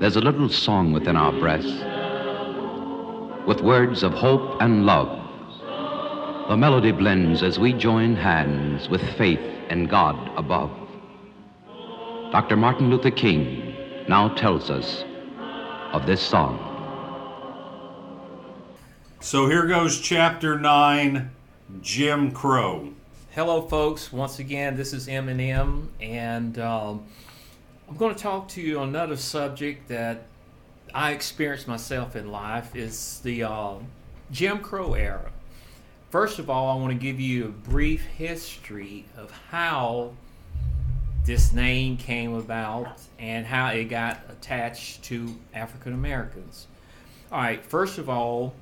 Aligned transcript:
There's 0.00 0.16
a 0.16 0.20
little 0.20 0.48
song 0.48 0.92
within 0.92 1.16
our 1.16 1.32
breasts 1.32 1.84
with 3.48 3.62
words 3.62 4.02
of 4.02 4.12
hope 4.12 4.60
and 4.60 4.84
love. 4.84 5.08
The 6.48 6.56
melody 6.56 6.92
blends 6.92 7.42
as 7.42 7.58
we 7.58 7.72
join 7.72 8.14
hands 8.14 8.88
with 8.90 9.02
faith 9.16 9.40
in 9.70 9.86
God 9.86 10.16
above. 10.36 10.70
Dr. 12.30 12.56
Martin 12.56 12.90
Luther 12.90 13.10
King 13.10 13.74
now 14.06 14.28
tells 14.34 14.70
us 14.70 15.04
of 15.92 16.06
this 16.06 16.20
song. 16.20 16.67
So 19.20 19.48
here 19.48 19.66
goes 19.66 20.00
chapter 20.00 20.56
9 20.60 21.30
Jim 21.82 22.30
Crow. 22.30 22.92
Hello, 23.32 23.62
folks. 23.62 24.12
Once 24.12 24.38
again, 24.38 24.76
this 24.76 24.92
is 24.92 25.08
Eminem, 25.08 25.88
and 26.00 26.56
um, 26.60 27.04
I'm 27.88 27.96
going 27.96 28.14
to 28.14 28.22
talk 28.22 28.46
to 28.50 28.60
you 28.60 28.78
on 28.78 28.90
another 28.90 29.16
subject 29.16 29.88
that 29.88 30.22
I 30.94 31.10
experienced 31.10 31.66
myself 31.66 32.14
in 32.14 32.30
life. 32.30 32.76
is 32.76 33.18
the 33.24 33.42
uh, 33.42 33.74
Jim 34.30 34.60
Crow 34.60 34.94
era. 34.94 35.32
First 36.10 36.38
of 36.38 36.48
all, 36.48 36.70
I 36.70 36.80
want 36.80 36.92
to 36.92 36.98
give 36.98 37.18
you 37.18 37.46
a 37.46 37.48
brief 37.48 38.04
history 38.04 39.04
of 39.16 39.32
how 39.50 40.12
this 41.24 41.52
name 41.52 41.96
came 41.96 42.34
about 42.34 43.00
and 43.18 43.44
how 43.44 43.70
it 43.70 43.86
got 43.86 44.20
attached 44.30 45.02
to 45.04 45.34
African 45.52 45.92
Americans. 45.92 46.68
All 47.32 47.40
right, 47.40 47.62
first 47.64 47.98
of 47.98 48.08
all, 48.08 48.54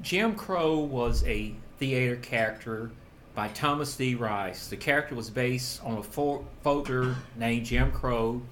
Jim 0.00 0.34
Crow 0.34 0.78
was 0.78 1.24
a 1.24 1.54
theater 1.78 2.16
character 2.16 2.90
by 3.34 3.48
Thomas 3.48 3.96
D. 3.96 4.14
Rice. 4.14 4.68
The 4.68 4.76
character 4.76 5.14
was 5.14 5.30
based 5.30 5.82
on 5.84 5.98
a 5.98 6.02
folder 6.02 7.16
named 7.36 7.66
Jim 7.66 7.90
Crow 7.90 8.42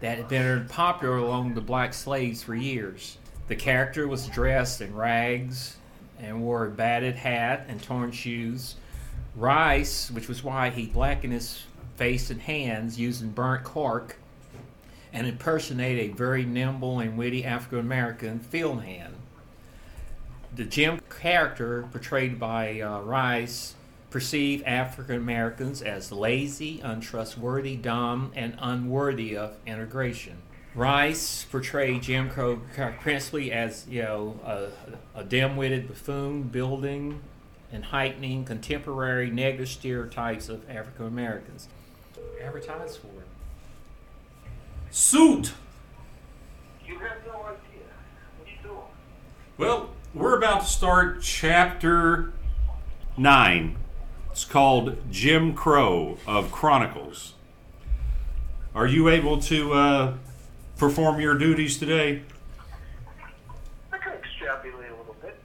that 0.00 0.18
had 0.18 0.28
been 0.28 0.66
popular 0.68 1.18
among 1.18 1.54
the 1.54 1.60
black 1.60 1.94
slaves 1.94 2.42
for 2.42 2.54
years. 2.54 3.18
The 3.48 3.56
character 3.56 4.06
was 4.06 4.26
dressed 4.28 4.80
in 4.80 4.94
rags 4.94 5.76
and 6.18 6.42
wore 6.42 6.66
a 6.66 6.70
battered 6.70 7.16
hat 7.16 7.66
and 7.68 7.82
torn 7.82 8.12
shoes. 8.12 8.76
Rice, 9.36 10.10
which 10.10 10.28
was 10.28 10.44
why 10.44 10.70
he 10.70 10.86
blackened 10.86 11.32
his 11.32 11.62
face 11.96 12.30
and 12.30 12.40
hands 12.40 12.98
using 12.98 13.30
burnt 13.30 13.64
cork, 13.64 14.16
and 15.12 15.26
impersonated 15.26 16.10
a 16.10 16.14
very 16.14 16.44
nimble 16.44 17.00
and 17.00 17.16
witty 17.16 17.44
African 17.44 17.80
American 17.80 18.38
field 18.38 18.82
hand. 18.82 19.14
The 20.54 20.64
Jim 20.64 21.00
character 21.08 21.88
portrayed 21.92 22.40
by 22.40 22.80
uh, 22.80 23.00
Rice 23.02 23.74
perceive 24.10 24.64
African 24.66 25.14
Americans 25.14 25.80
as 25.80 26.10
lazy, 26.10 26.80
untrustworthy, 26.80 27.76
dumb, 27.76 28.32
and 28.34 28.56
unworthy 28.60 29.36
of 29.36 29.54
integration. 29.64 30.38
Rice 30.74 31.44
portrayed 31.44 32.02
Jim 32.02 32.28
Crow 32.28 32.60
principally 33.00 33.52
as 33.52 33.86
you 33.88 34.02
know 34.02 34.40
a, 34.44 35.20
a 35.20 35.24
dim-witted 35.24 35.86
buffoon, 35.86 36.44
building 36.44 37.20
and 37.72 37.84
heightening 37.84 38.44
contemporary 38.44 39.30
negative 39.30 39.68
stereotypes 39.68 40.48
of 40.48 40.68
African 40.68 41.06
Americans. 41.06 41.68
Advertise 42.42 42.96
for 42.96 43.06
it. 43.06 43.28
Suit. 44.90 45.52
You 46.84 46.98
have 46.98 47.18
no 47.26 47.42
idea. 47.42 47.86
What 48.38 48.48
are 48.48 48.50
you 48.50 48.56
doing? 48.62 48.78
Well, 49.56 49.90
we're 50.14 50.36
about 50.36 50.62
to 50.62 50.66
start 50.66 51.22
chapter 51.22 52.32
nine. 53.16 53.76
It's 54.30 54.44
called 54.44 54.96
Jim 55.10 55.54
Crow 55.54 56.18
of 56.26 56.50
Chronicles. 56.50 57.34
Are 58.74 58.86
you 58.86 59.08
able 59.08 59.40
to 59.42 59.72
uh, 59.72 60.14
perform 60.76 61.20
your 61.20 61.36
duties 61.36 61.78
today? 61.78 62.22
I 63.92 63.98
can 63.98 64.12
extrapolate 64.12 64.90
a 64.90 64.96
little 64.96 65.16
bit. 65.20 65.38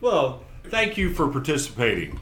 Well, 0.00 0.44
thank 0.64 0.96
you 0.96 1.12
for 1.12 1.28
participating. 1.28 2.20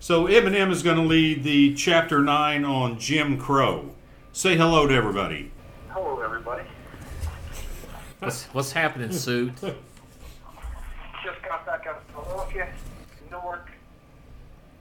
So, 0.00 0.26
Eminem 0.26 0.72
is 0.72 0.82
going 0.82 0.96
to 0.96 1.04
lead 1.04 1.44
the 1.44 1.74
chapter 1.74 2.20
9 2.20 2.64
on 2.64 2.98
Jim 2.98 3.38
Crow. 3.38 3.94
Say 4.32 4.56
hello 4.56 4.88
to 4.88 4.94
everybody. 4.94 5.52
Hello, 5.90 6.20
everybody. 6.20 6.64
What's, 8.18 8.46
what's 8.46 8.72
happening, 8.72 9.12
Suit? 9.12 9.52
Just 11.52 11.68
out 11.68 11.86
of 11.86 12.02
Philadelphia, 12.14 12.68
Newark, 13.30 13.70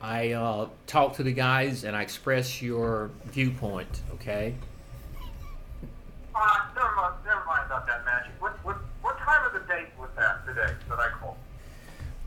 I 0.01 0.31
uh, 0.31 0.69
talk 0.87 1.13
to 1.17 1.23
the 1.23 1.33
guys 1.33 1.83
and 1.83 1.95
I 1.95 2.01
express 2.01 2.61
your 2.61 3.11
viewpoint. 3.25 4.01
Okay. 4.13 4.55
Uh, 6.33 6.59
never 6.73 6.95
mind, 6.95 7.13
never 7.25 7.45
mind 7.45 7.65
about 7.65 7.85
that 7.87 8.05
magic. 8.05 8.31
What, 8.39 8.53
what, 8.63 8.77
what 9.01 9.17
time 9.19 9.45
of 9.45 9.53
the 9.53 9.67
day 9.67 9.85
was 9.99 10.09
that 10.17 10.45
today 10.45 10.73
that 10.89 10.99
I 10.99 11.09
called? 11.19 11.35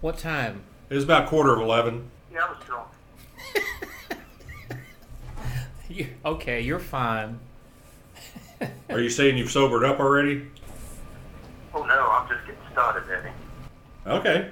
What 0.03 0.19
time? 0.19 0.62
It 0.91 0.94
was 0.94 1.04
about 1.04 1.27
quarter 1.27 1.54
of 1.54 1.60
11. 1.60 2.09
Yeah, 2.33 2.41
I 2.44 2.50
was 2.50 2.59
drunk. 2.66 2.88
you, 5.88 6.09
okay, 6.25 6.60
you're 6.60 6.78
fine. 6.78 7.41
Are 8.91 9.00
you 9.00 9.10
saying 9.10 9.38
you've 9.38 9.50
sobered 9.50 9.84
up 9.84 9.99
already? 9.99 10.47
Oh, 11.75 11.83
no, 11.83 12.09
I'm 12.10 12.28
just 12.28 12.47
getting 12.47 12.60
started, 12.71 13.10
Eddie. 13.10 13.31
Okay. 14.06 14.50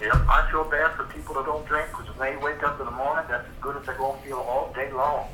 Yep, 0.00 0.14
I 0.28 0.48
feel 0.50 0.64
bad 0.64 0.94
for 0.96 1.04
people 1.04 1.34
that 1.36 1.46
don't 1.46 1.66
drink 1.66 1.88
because 1.90 2.06
when 2.16 2.30
they 2.30 2.36
wake 2.36 2.62
up 2.62 2.78
in 2.78 2.86
the 2.86 2.92
morning, 2.92 3.24
that's 3.28 3.46
as 3.48 3.54
good 3.60 3.76
as 3.76 3.86
they're 3.86 3.96
going 3.96 4.20
to 4.20 4.26
feel 4.26 4.38
all 4.38 4.72
day 4.74 4.92
long. 4.92 5.28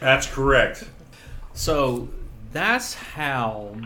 That's 0.00 0.26
correct. 0.26 0.84
So 1.54 2.08
that's 2.52 2.94
how 2.94 3.76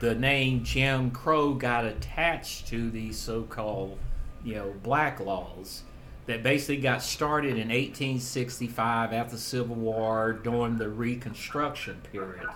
the 0.00 0.14
name 0.14 0.64
Jim 0.64 1.10
Crow 1.10 1.54
got 1.54 1.84
attached 1.84 2.68
to 2.68 2.90
these 2.90 3.18
so-called, 3.18 3.98
you 4.44 4.54
know, 4.54 4.74
black 4.82 5.20
laws 5.20 5.82
that 6.26 6.42
basically 6.42 6.78
got 6.78 7.02
started 7.02 7.52
in 7.52 7.68
1865 7.68 9.12
after 9.12 9.36
the 9.36 9.40
Civil 9.40 9.76
War 9.76 10.32
during 10.32 10.76
the 10.76 10.88
Reconstruction 10.88 12.00
period. 12.12 12.46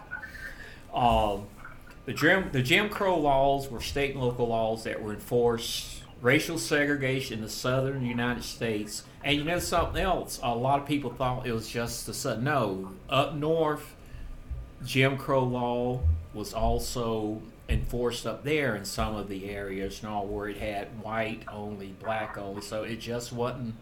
Um, 0.94 1.46
the 2.04 2.12
Jim, 2.12 2.50
the 2.52 2.62
Jim 2.62 2.88
Crow 2.88 3.18
laws 3.18 3.70
were 3.70 3.80
state 3.80 4.12
and 4.12 4.20
local 4.22 4.48
laws 4.48 4.84
that 4.84 5.02
were 5.02 5.12
enforced 5.12 6.02
racial 6.20 6.58
segregation 6.58 7.38
in 7.38 7.44
the 7.44 7.50
southern 7.50 8.04
United 8.04 8.44
States. 8.44 9.04
And 9.24 9.36
you 9.36 9.44
know 9.44 9.58
something 9.58 10.02
else? 10.02 10.40
A 10.42 10.54
lot 10.54 10.80
of 10.80 10.86
people 10.86 11.12
thought 11.12 11.46
it 11.46 11.52
was 11.52 11.68
just 11.68 12.06
the 12.06 12.14
south. 12.14 12.38
No, 12.38 12.92
up 13.08 13.34
north, 13.34 13.94
Jim 14.84 15.16
Crow 15.16 15.44
law 15.44 16.00
was 16.34 16.54
also 16.54 17.40
enforced 17.68 18.26
up 18.26 18.42
there 18.42 18.74
in 18.76 18.84
some 18.84 19.14
of 19.14 19.28
the 19.28 19.50
areas, 19.50 20.02
you 20.02 20.08
know, 20.08 20.22
where 20.22 20.48
it 20.48 20.56
had 20.56 20.88
white 21.02 21.42
only, 21.48 21.94
black 22.02 22.36
only. 22.36 22.62
So 22.62 22.82
it 22.82 22.96
just 22.96 23.32
wasn't 23.32 23.74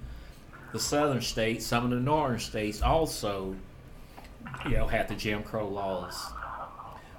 the 0.72 0.80
southern 0.80 1.22
states. 1.22 1.64
Some 1.66 1.84
of 1.84 1.90
the 1.90 1.96
northern 1.96 2.38
states 2.38 2.82
also, 2.82 3.56
you 4.64 4.72
know, 4.72 4.86
had 4.86 5.08
the 5.08 5.14
Jim 5.14 5.42
Crow 5.42 5.68
laws 5.68 6.32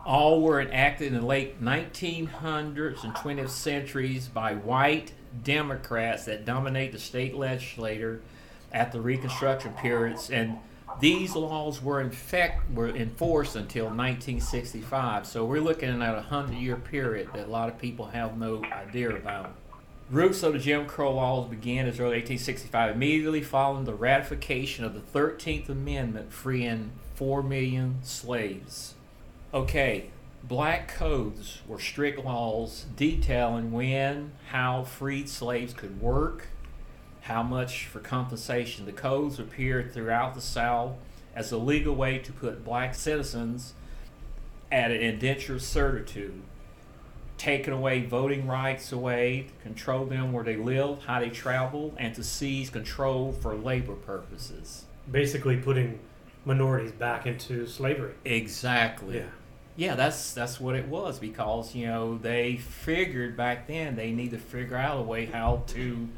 all 0.06 0.42
were 0.42 0.62
enacted 0.62 1.14
in 1.14 1.20
the 1.20 1.26
late 1.26 1.62
1900s 1.62 3.04
and 3.04 3.14
20th 3.14 3.50
centuries 3.50 4.28
by 4.28 4.56
white 4.56 5.14
Democrats 5.44 6.26
that 6.26 6.46
dominate 6.46 6.92
the 6.92 7.00
state 7.00 7.36
legislature 7.36 8.22
at 8.72 8.92
the 8.92 9.02
Reconstruction 9.02 9.74
periods, 9.74 10.30
and 10.30 10.58
these 11.00 11.36
laws 11.36 11.82
were 11.82 12.02
in 12.02 12.12
fact 12.12 12.70
were 12.72 12.90
enforced 12.90 13.56
until 13.56 13.86
1965. 13.86 15.26
So 15.26 15.46
we're 15.46 15.62
looking 15.62 16.02
at 16.02 16.16
a 16.16 16.22
hundred-year 16.22 16.78
period 16.78 17.30
that 17.34 17.48
a 17.48 17.50
lot 17.50 17.70
of 17.70 17.78
people 17.80 18.08
have 18.08 18.38
no 18.38 18.64
idea 18.66 19.16
about. 19.16 19.54
Roots 20.10 20.44
of 20.44 20.54
the 20.54 20.60
Jim 20.60 20.88
Crow 20.88 21.16
laws 21.16 21.50
began 21.50 21.88
as 21.88 22.00
early 22.00 22.18
1865, 22.18 22.96
immediately 22.96 23.42
following 23.42 23.86
the 23.86 23.94
ratification 23.94 24.84
of 24.84 24.94
the 24.94 25.00
13th 25.00 25.70
Amendment, 25.70 26.34
freeing 26.34 26.92
four 27.16 27.42
million 27.42 28.00
slaves. 28.04 28.96
Okay, 29.54 30.06
black 30.46 30.88
codes 30.88 31.62
were 31.68 31.78
strict 31.78 32.24
laws 32.24 32.86
detailing 32.96 33.74
when, 33.74 34.32
how 34.48 34.84
freed 34.84 35.28
slaves 35.28 35.74
could 35.74 36.02
work, 36.02 36.48
how 37.22 37.44
much 37.44 37.86
for 37.86 38.00
compensation. 38.00 38.86
The 38.86 38.94
codes 38.94 39.40
appeared 39.40 39.94
throughout 39.94 40.36
the 40.36 40.42
South 40.42 40.94
as 41.36 41.52
a 41.52 41.58
legal 41.58 41.94
way 41.94 42.18
to 42.20 42.32
put 42.32 42.64
black 42.64 42.96
citizens 42.96 43.74
at 44.72 44.90
an 44.90 45.02
indentured 45.02 45.62
servitude, 45.62 46.42
taking 47.38 47.74
away 47.74 48.06
voting 48.06 48.48
rights 48.48 48.94
away, 48.94 49.48
to 49.50 49.64
control 49.64 50.06
them 50.06 50.32
where 50.32 50.46
they 50.46 50.56
lived, 50.56 51.04
how 51.08 51.20
they 51.20 51.30
traveled, 51.30 51.94
and 51.98 52.16
to 52.16 52.24
seize 52.24 52.70
control 52.70 53.34
for 53.34 53.54
labor 53.54 53.96
purposes. 53.96 54.86
Basically, 55.12 55.58
putting 55.58 56.00
minorities 56.46 56.94
back 56.94 57.26
into 57.28 57.68
slavery. 57.68 58.14
Exactly. 58.24 59.18
Yeah. 59.18 59.26
Yeah, 59.76 59.96
that's 59.96 60.34
that's 60.34 60.60
what 60.60 60.76
it 60.76 60.88
was 60.88 61.18
because 61.18 61.74
you 61.74 61.88
know 61.88 62.18
they 62.18 62.58
figured 62.58 63.38
back 63.38 63.68
then 63.68 63.96
they 63.96 64.12
need 64.12 64.32
to 64.32 64.38
figure 64.38 64.76
out 64.76 65.00
a 65.00 65.02
way 65.02 65.26
how 65.26 65.64
to 65.68 66.10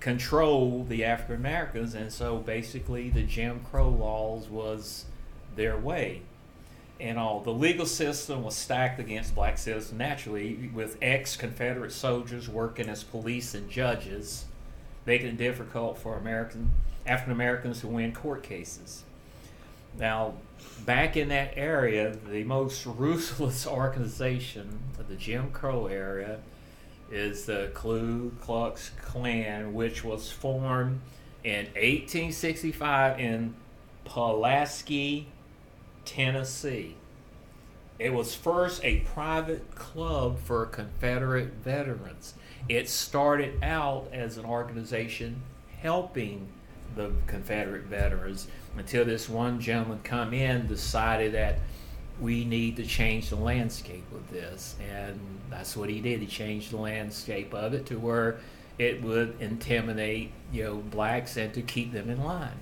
control 0.00 0.84
the 0.84 1.04
African 1.04 1.36
Americans, 1.36 1.94
and 1.94 2.12
so 2.12 2.38
basically 2.38 3.10
the 3.10 3.22
Jim 3.22 3.60
Crow 3.70 3.88
laws 3.88 4.48
was 4.48 5.04
their 5.56 5.76
way. 5.76 6.22
And 6.98 7.18
all 7.18 7.40
the 7.40 7.52
legal 7.52 7.84
system 7.84 8.42
was 8.42 8.56
stacked 8.56 8.98
against 8.98 9.34
black 9.34 9.58
citizens 9.58 9.98
naturally, 9.98 10.70
with 10.72 10.96
ex-Confederate 11.02 11.92
soldiers 11.92 12.48
working 12.48 12.88
as 12.88 13.04
police 13.04 13.54
and 13.54 13.70
judges, 13.70 14.46
making 15.04 15.28
it 15.28 15.36
difficult 15.36 15.98
for 15.98 16.16
American 16.16 16.70
African 17.06 17.32
Americans 17.32 17.80
to 17.80 17.88
win 17.88 18.12
court 18.12 18.42
cases. 18.42 19.04
Now, 19.98 20.34
back 20.84 21.16
in 21.16 21.28
that 21.28 21.52
area, 21.56 22.16
the 22.30 22.44
most 22.44 22.86
ruthless 22.86 23.66
organization 23.66 24.78
of 24.98 25.08
the 25.08 25.16
Jim 25.16 25.50
Crow 25.50 25.86
area 25.86 26.40
is 27.10 27.46
the 27.46 27.70
Ku 27.74 28.32
Klux 28.40 28.90
Klan, 29.00 29.72
which 29.72 30.04
was 30.04 30.30
formed 30.30 31.00
in 31.44 31.66
1865 31.66 33.20
in 33.20 33.54
Pulaski, 34.04 35.28
Tennessee. 36.04 36.96
It 37.98 38.12
was 38.12 38.34
first 38.34 38.84
a 38.84 39.00
private 39.00 39.74
club 39.74 40.38
for 40.38 40.66
Confederate 40.66 41.52
veterans. 41.64 42.34
It 42.68 42.88
started 42.88 43.62
out 43.62 44.08
as 44.12 44.36
an 44.36 44.44
organization 44.44 45.42
helping 45.80 46.48
the 46.94 47.12
Confederate 47.26 47.84
veterans 47.84 48.48
until 48.78 49.04
this 49.04 49.28
one 49.28 49.60
gentleman 49.60 49.98
come 50.04 50.32
in 50.34 50.66
decided 50.66 51.32
that 51.32 51.58
we 52.20 52.44
need 52.44 52.76
to 52.76 52.84
change 52.84 53.28
the 53.30 53.36
landscape 53.36 54.04
of 54.14 54.30
this 54.30 54.74
and 54.90 55.20
that's 55.50 55.76
what 55.76 55.88
he 55.88 56.00
did 56.00 56.20
he 56.20 56.26
changed 56.26 56.70
the 56.72 56.76
landscape 56.76 57.52
of 57.54 57.74
it 57.74 57.86
to 57.86 57.98
where 57.98 58.38
it 58.78 59.02
would 59.02 59.34
intimidate 59.40 60.30
you 60.52 60.64
know 60.64 60.76
blacks 60.76 61.36
and 61.36 61.52
to 61.54 61.60
keep 61.62 61.92
them 61.92 62.08
in 62.08 62.22
line 62.24 62.52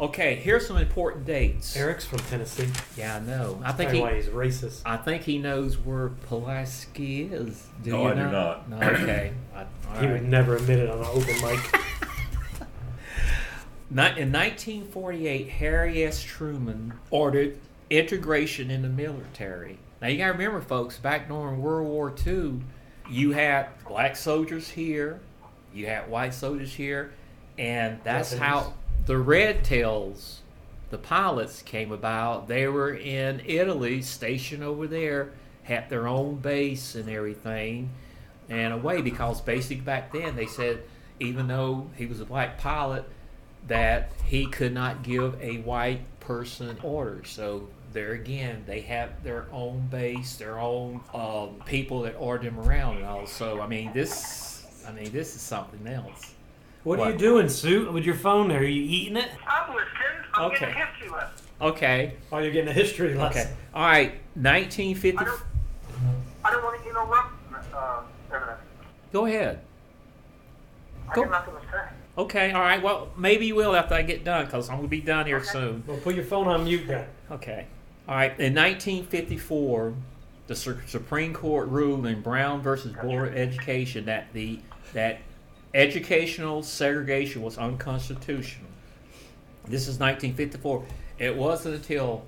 okay 0.00 0.34
here's 0.34 0.66
some 0.66 0.76
important 0.76 1.24
dates 1.24 1.76
Eric's 1.76 2.04
from 2.04 2.18
Tennessee. 2.20 2.68
yeah 2.96 3.16
i 3.16 3.20
know 3.20 3.60
i 3.64 3.72
think 3.72 3.92
he 3.92 4.00
why 4.00 4.14
he's 4.16 4.26
racist. 4.26 4.82
I 4.84 4.96
think 4.96 5.22
he 5.22 5.38
knows 5.38 5.78
where 5.78 6.08
Pulaski 6.28 7.22
is. 7.22 7.66
Do 7.82 7.90
No, 7.92 8.02
you 8.02 8.08
I 8.08 8.14
do 8.14 8.30
not. 8.30 8.68
No, 8.68 8.76
okay. 8.76 9.32
I, 9.54 9.64
He 10.00 10.06
right. 10.06 10.12
would 10.12 10.28
never 10.28 10.56
admit 10.56 10.80
it 10.80 10.90
on 10.90 10.98
an 10.98 11.04
open 11.06 11.34
mic. 11.42 11.60
In 13.90 13.96
1948, 13.96 15.48
Harry 15.48 16.04
S. 16.04 16.22
Truman 16.22 16.92
ordered 17.10 17.58
integration 17.90 18.70
in 18.70 18.82
the 18.82 18.88
military. 18.88 19.80
Now 20.00 20.06
you 20.06 20.16
got 20.16 20.26
to 20.26 20.32
remember, 20.32 20.60
folks, 20.60 20.96
back 20.96 21.26
during 21.26 21.60
World 21.60 21.88
War 21.88 22.14
II, 22.24 22.60
you 23.10 23.32
had 23.32 23.66
black 23.88 24.14
soldiers 24.14 24.68
here, 24.68 25.18
you 25.74 25.86
had 25.86 26.08
white 26.08 26.34
soldiers 26.34 26.72
here, 26.72 27.12
and 27.58 27.98
that's 28.04 28.30
Japanese. 28.30 28.48
how 28.48 28.74
the 29.06 29.18
Red 29.18 29.64
Tails, 29.64 30.42
the 30.90 30.98
pilots, 30.98 31.60
came 31.60 31.90
about. 31.90 32.46
They 32.46 32.68
were 32.68 32.94
in 32.94 33.42
Italy, 33.44 34.02
stationed 34.02 34.62
over 34.62 34.86
there, 34.86 35.32
had 35.64 35.90
their 35.90 36.06
own 36.06 36.36
base 36.36 36.94
and 36.94 37.10
everything, 37.10 37.90
and 38.48 38.72
away 38.72 39.02
because 39.02 39.40
basic 39.40 39.84
back 39.84 40.12
then 40.12 40.36
they 40.36 40.46
said 40.46 40.84
even 41.18 41.48
though 41.48 41.90
he 41.96 42.06
was 42.06 42.20
a 42.20 42.24
black 42.24 42.56
pilot 42.56 43.04
that 43.68 44.12
he 44.26 44.46
could 44.46 44.72
not 44.72 45.02
give 45.02 45.40
a 45.40 45.58
white 45.58 46.00
person 46.20 46.76
orders. 46.82 47.28
So 47.30 47.68
there 47.92 48.12
again, 48.12 48.64
they 48.66 48.80
have 48.82 49.22
their 49.24 49.46
own 49.52 49.86
base, 49.90 50.36
their 50.36 50.58
own 50.58 51.00
uh, 51.14 51.46
people 51.66 52.02
that 52.02 52.14
order 52.18 52.44
them 52.44 52.58
around, 52.60 52.96
and 52.98 53.06
all. 53.06 53.26
So 53.26 53.60
I 53.60 53.66
mean, 53.66 53.92
this, 53.92 54.64
I 54.86 54.92
mean, 54.92 55.10
this 55.12 55.34
is 55.34 55.42
something 55.42 55.86
else. 55.86 56.34
What, 56.82 56.98
are 56.98 57.10
you 57.10 57.18
doing, 57.18 57.48
Sue, 57.50 57.90
with 57.92 58.04
your 58.04 58.14
phone 58.14 58.48
there? 58.48 58.60
Are 58.60 58.64
you 58.64 58.82
eating 58.82 59.16
it? 59.18 59.28
I'm 59.46 59.68
listening. 59.70 59.90
I'm 60.34 60.44
Okay. 60.52 60.58
getting 60.60 60.74
a 60.76 60.86
history 60.86 61.08
lesson. 61.10 61.30
Okay, 61.60 62.14
Oh, 62.32 62.38
you're 62.38 62.52
getting 62.52 62.70
a 62.70 62.72
history 62.72 63.14
lesson. 63.14 63.42
okay, 63.42 63.52
all 63.74 63.82
right. 63.84 64.12
I 64.12 64.38
1950. 64.40 65.24
don't. 65.24 65.42
I 66.42 66.50
don't 66.52 66.64
want 66.64 66.82
to 66.82 66.88
interrupt. 66.88 67.34
Uh, 67.74 68.00
Eminem. 68.32 68.56
Go 69.12 69.26
ahead. 69.26 69.60
I 71.10 71.14
Go. 71.14 71.22
got 71.24 71.30
nothing 71.32 71.54
to 71.54 71.60
say. 71.70 71.94
Okay, 72.20 72.52
all 72.52 72.60
right. 72.60 72.82
Well, 72.82 73.08
maybe 73.16 73.46
you 73.46 73.54
will 73.54 73.74
after 73.74 73.94
I 73.94 74.02
get 74.02 74.24
done, 74.24 74.44
because 74.44 74.68
I'm 74.68 74.76
gonna 74.76 74.88
be 74.88 75.00
done 75.00 75.24
here 75.24 75.42
soon. 75.42 75.82
Well, 75.86 75.96
put 75.96 76.14
your 76.14 76.24
phone 76.24 76.48
on 76.48 76.64
mute 76.64 76.86
then. 76.86 77.06
Okay. 77.30 77.66
All 78.06 78.14
right. 78.14 78.32
In 78.38 78.54
1954, 78.54 79.94
the 80.46 80.54
Su- 80.54 80.80
Supreme 80.86 81.32
Court 81.32 81.68
ruled 81.68 82.04
in 82.04 82.20
Brown 82.20 82.60
versus 82.60 82.92
Board 82.92 83.28
of 83.28 83.36
Education 83.36 84.04
that 84.04 84.34
the 84.34 84.58
that 84.92 85.20
educational 85.72 86.62
segregation 86.62 87.40
was 87.40 87.56
unconstitutional. 87.56 88.68
This 89.64 89.88
is 89.88 89.98
1954. 89.98 90.84
It 91.18 91.34
wasn't 91.34 91.76
until 91.76 92.24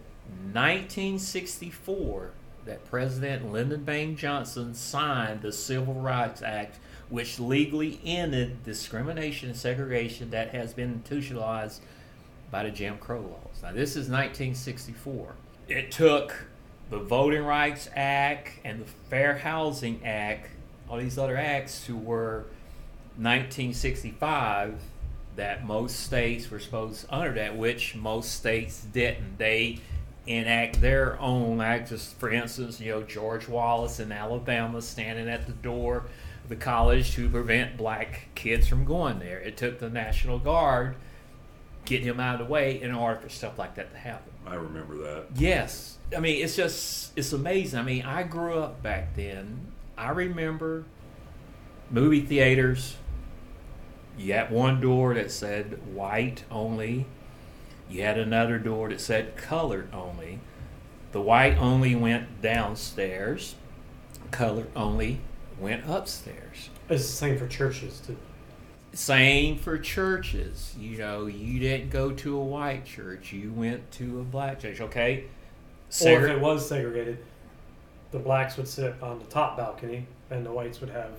1964 0.53 2.31
that 2.65 2.83
President 2.87 3.53
Lyndon 3.53 3.85
Baines 3.85 4.19
Johnson 4.19 4.73
signed 4.73 5.43
the 5.43 5.53
Civil 5.53 5.95
Rights 5.95 6.41
Act, 6.41 6.79
which 7.13 7.39
legally 7.39 8.01
ended 8.07 8.65
discrimination 8.65 9.51
and 9.51 9.59
segregation 9.59 10.31
that 10.31 10.49
has 10.49 10.73
been 10.73 10.95
institutionalized 10.95 11.83
by 12.51 12.63
the 12.63 12.71
Jim 12.71 12.97
Crow 12.97 13.21
laws. 13.21 13.63
Now, 13.63 13.73
this 13.73 13.91
is 13.91 14.09
1964. 14.09 15.35
It 15.69 15.91
took 15.91 16.47
the 16.89 16.99
Voting 16.99 17.45
Rights 17.45 17.91
Act 17.95 18.53
and 18.65 18.81
the 18.81 18.91
Fair 19.11 19.37
Housing 19.37 20.01
Act, 20.07 20.49
all 20.89 20.97
these 20.97 21.19
other 21.19 21.37
acts, 21.37 21.85
who 21.85 21.99
were 21.99 22.47
1965 23.19 24.81
that 25.37 25.67
most 25.67 26.01
states 26.01 26.51
were 26.51 26.61
supposed 26.61 27.05
under 27.11 27.35
that, 27.35 27.59
which 27.59 27.95
most 27.95 28.33
states 28.33 28.87
didn't. 28.91 29.37
They 29.37 29.81
enact 30.27 30.81
their 30.81 31.21
own 31.21 31.61
acts. 31.61 32.15
For 32.19 32.31
instance, 32.31 32.81
you 32.81 32.93
know 32.93 33.03
George 33.03 33.49
Wallace 33.49 34.01
in 34.01 34.13
Alabama 34.13 34.81
standing 34.81 35.29
at 35.29 35.47
the 35.47 35.53
door 35.53 36.07
the 36.49 36.57
college 36.57 37.13
to 37.13 37.29
prevent 37.29 37.77
black 37.77 38.29
kids 38.35 38.67
from 38.67 38.85
going 38.85 39.19
there. 39.19 39.39
It 39.39 39.57
took 39.57 39.79
the 39.79 39.89
National 39.89 40.39
Guard 40.39 40.97
getting 41.85 42.07
him 42.07 42.21
out 42.21 42.41
of 42.41 42.47
the 42.47 42.53
way 42.53 42.81
in 42.81 42.93
order 42.93 43.21
for 43.21 43.29
stuff 43.29 43.59
like 43.59 43.75
that 43.77 43.93
to 43.93 43.99
happen. 43.99 44.33
I 44.47 44.55
remember 44.55 44.97
that. 44.99 45.27
Yes. 45.35 45.99
I 46.15 46.21
mean, 46.21 46.43
it's 46.43 46.57
just, 46.57 47.17
it's 47.17 47.33
amazing. 47.33 47.79
I 47.79 47.83
mean, 47.83 48.03
I 48.05 48.23
grew 48.23 48.59
up 48.59 48.83
back 48.83 49.15
then. 49.17 49.73
I 49.97 50.11
remember 50.11 50.85
movie 51.91 52.21
theaters. 52.21 52.97
You 54.19 54.35
had 54.35 54.51
one 54.51 54.81
door 54.81 55.15
that 55.15 55.31
said 55.31 55.81
white 55.95 56.45
only. 56.51 57.07
You 57.89 58.03
had 58.03 58.19
another 58.19 58.59
door 58.59 58.89
that 58.91 59.01
said 59.01 59.37
colored 59.37 59.89
only. 59.93 60.41
The 61.13 61.21
white 61.21 61.57
only 61.57 61.95
went 61.95 62.41
downstairs. 62.43 63.55
Colored 64.31 64.71
only 64.75 65.21
went 65.63 65.85
upstairs. 65.89 66.69
It's 66.89 67.03
the 67.07 67.13
same 67.13 67.39
for 67.39 67.47
churches 67.47 68.01
too. 68.07 68.17
Same 68.93 69.57
for 69.57 69.79
churches. 69.79 70.75
You 70.79 70.99
know, 70.99 71.27
you 71.27 71.59
didn't 71.59 71.91
go 71.91 72.11
to 72.11 72.37
a 72.37 72.43
white 72.45 72.85
church. 72.85 73.33
You 73.33 73.53
went 73.53 73.91
to 73.93 74.21
a 74.21 74.25
black 74.25 74.61
church. 74.61 74.81
Okay. 74.81 75.25
or 76.05 76.11
if 76.27 76.31
it 76.31 76.41
was 76.41 76.69
segregated, 76.69 77.19
the 78.11 78.19
blacks 78.19 78.57
would 78.59 78.69
sit 78.69 78.95
on 79.03 79.19
the 79.19 79.25
top 79.27 79.57
balcony 79.57 80.07
and 80.31 80.45
the 80.45 80.53
whites 80.53 80.81
would 80.81 80.91
have 80.91 81.13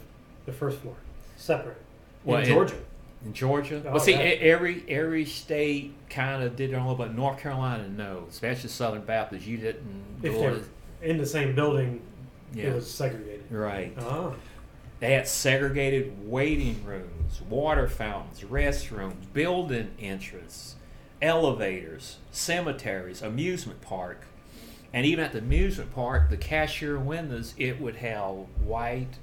the 0.46 0.52
first 0.52 0.78
floor 0.80 0.96
separate. 1.38 1.78
Well, 2.24 2.40
in 2.40 2.44
it- 2.46 2.48
Georgia, 2.54 2.78
in 3.26 3.34
Georgia. 3.34 3.82
Oh, 3.88 3.94
but 3.94 4.00
see, 4.04 4.14
every 4.14 4.84
every 4.88 5.26
state 5.26 5.94
kind 6.10 6.44
of 6.44 6.56
did 6.56 6.72
their 6.72 6.80
own, 6.80 6.96
but 6.98 7.16
North 7.16 7.40
Carolina, 7.40 7.88
no. 7.88 8.26
Especially 8.30 8.70
Southern 8.70 9.02
Baptists, 9.04 9.48
you 9.48 9.58
didn't 9.58 9.84
if 10.22 10.34
go 10.34 10.40
they're 10.40 10.52
to. 10.56 10.64
in 11.02 11.18
the 11.18 11.26
same 11.26 11.56
building, 11.56 12.02
Yeah, 12.54 12.66
it 12.66 12.76
was 12.76 12.90
segregated. 12.90 13.46
right. 13.50 13.94
Ah, 14.00 14.34
They 15.00 15.14
had 15.14 15.28
segregated 15.28 16.30
waiting 16.30 16.84
rooms, 16.86 17.42
water 17.50 17.88
fountains, 17.90 18.42
restrooms, 18.42 19.32
building 19.34 19.92
entrances, 20.00 20.76
elevators, 21.22 22.18
cemeteries, 22.32 23.22
amusement 23.22 23.82
park. 23.82 24.26
And 24.94 25.06
even 25.06 25.26
at 25.26 25.32
the 25.32 25.40
amusement 25.40 25.94
park, 25.96 26.30
the 26.30 26.38
cashier 26.38 27.00
windows, 27.00 27.56
it 27.58 27.82
would 27.82 27.96
have 27.98 28.36
white 28.64 29.18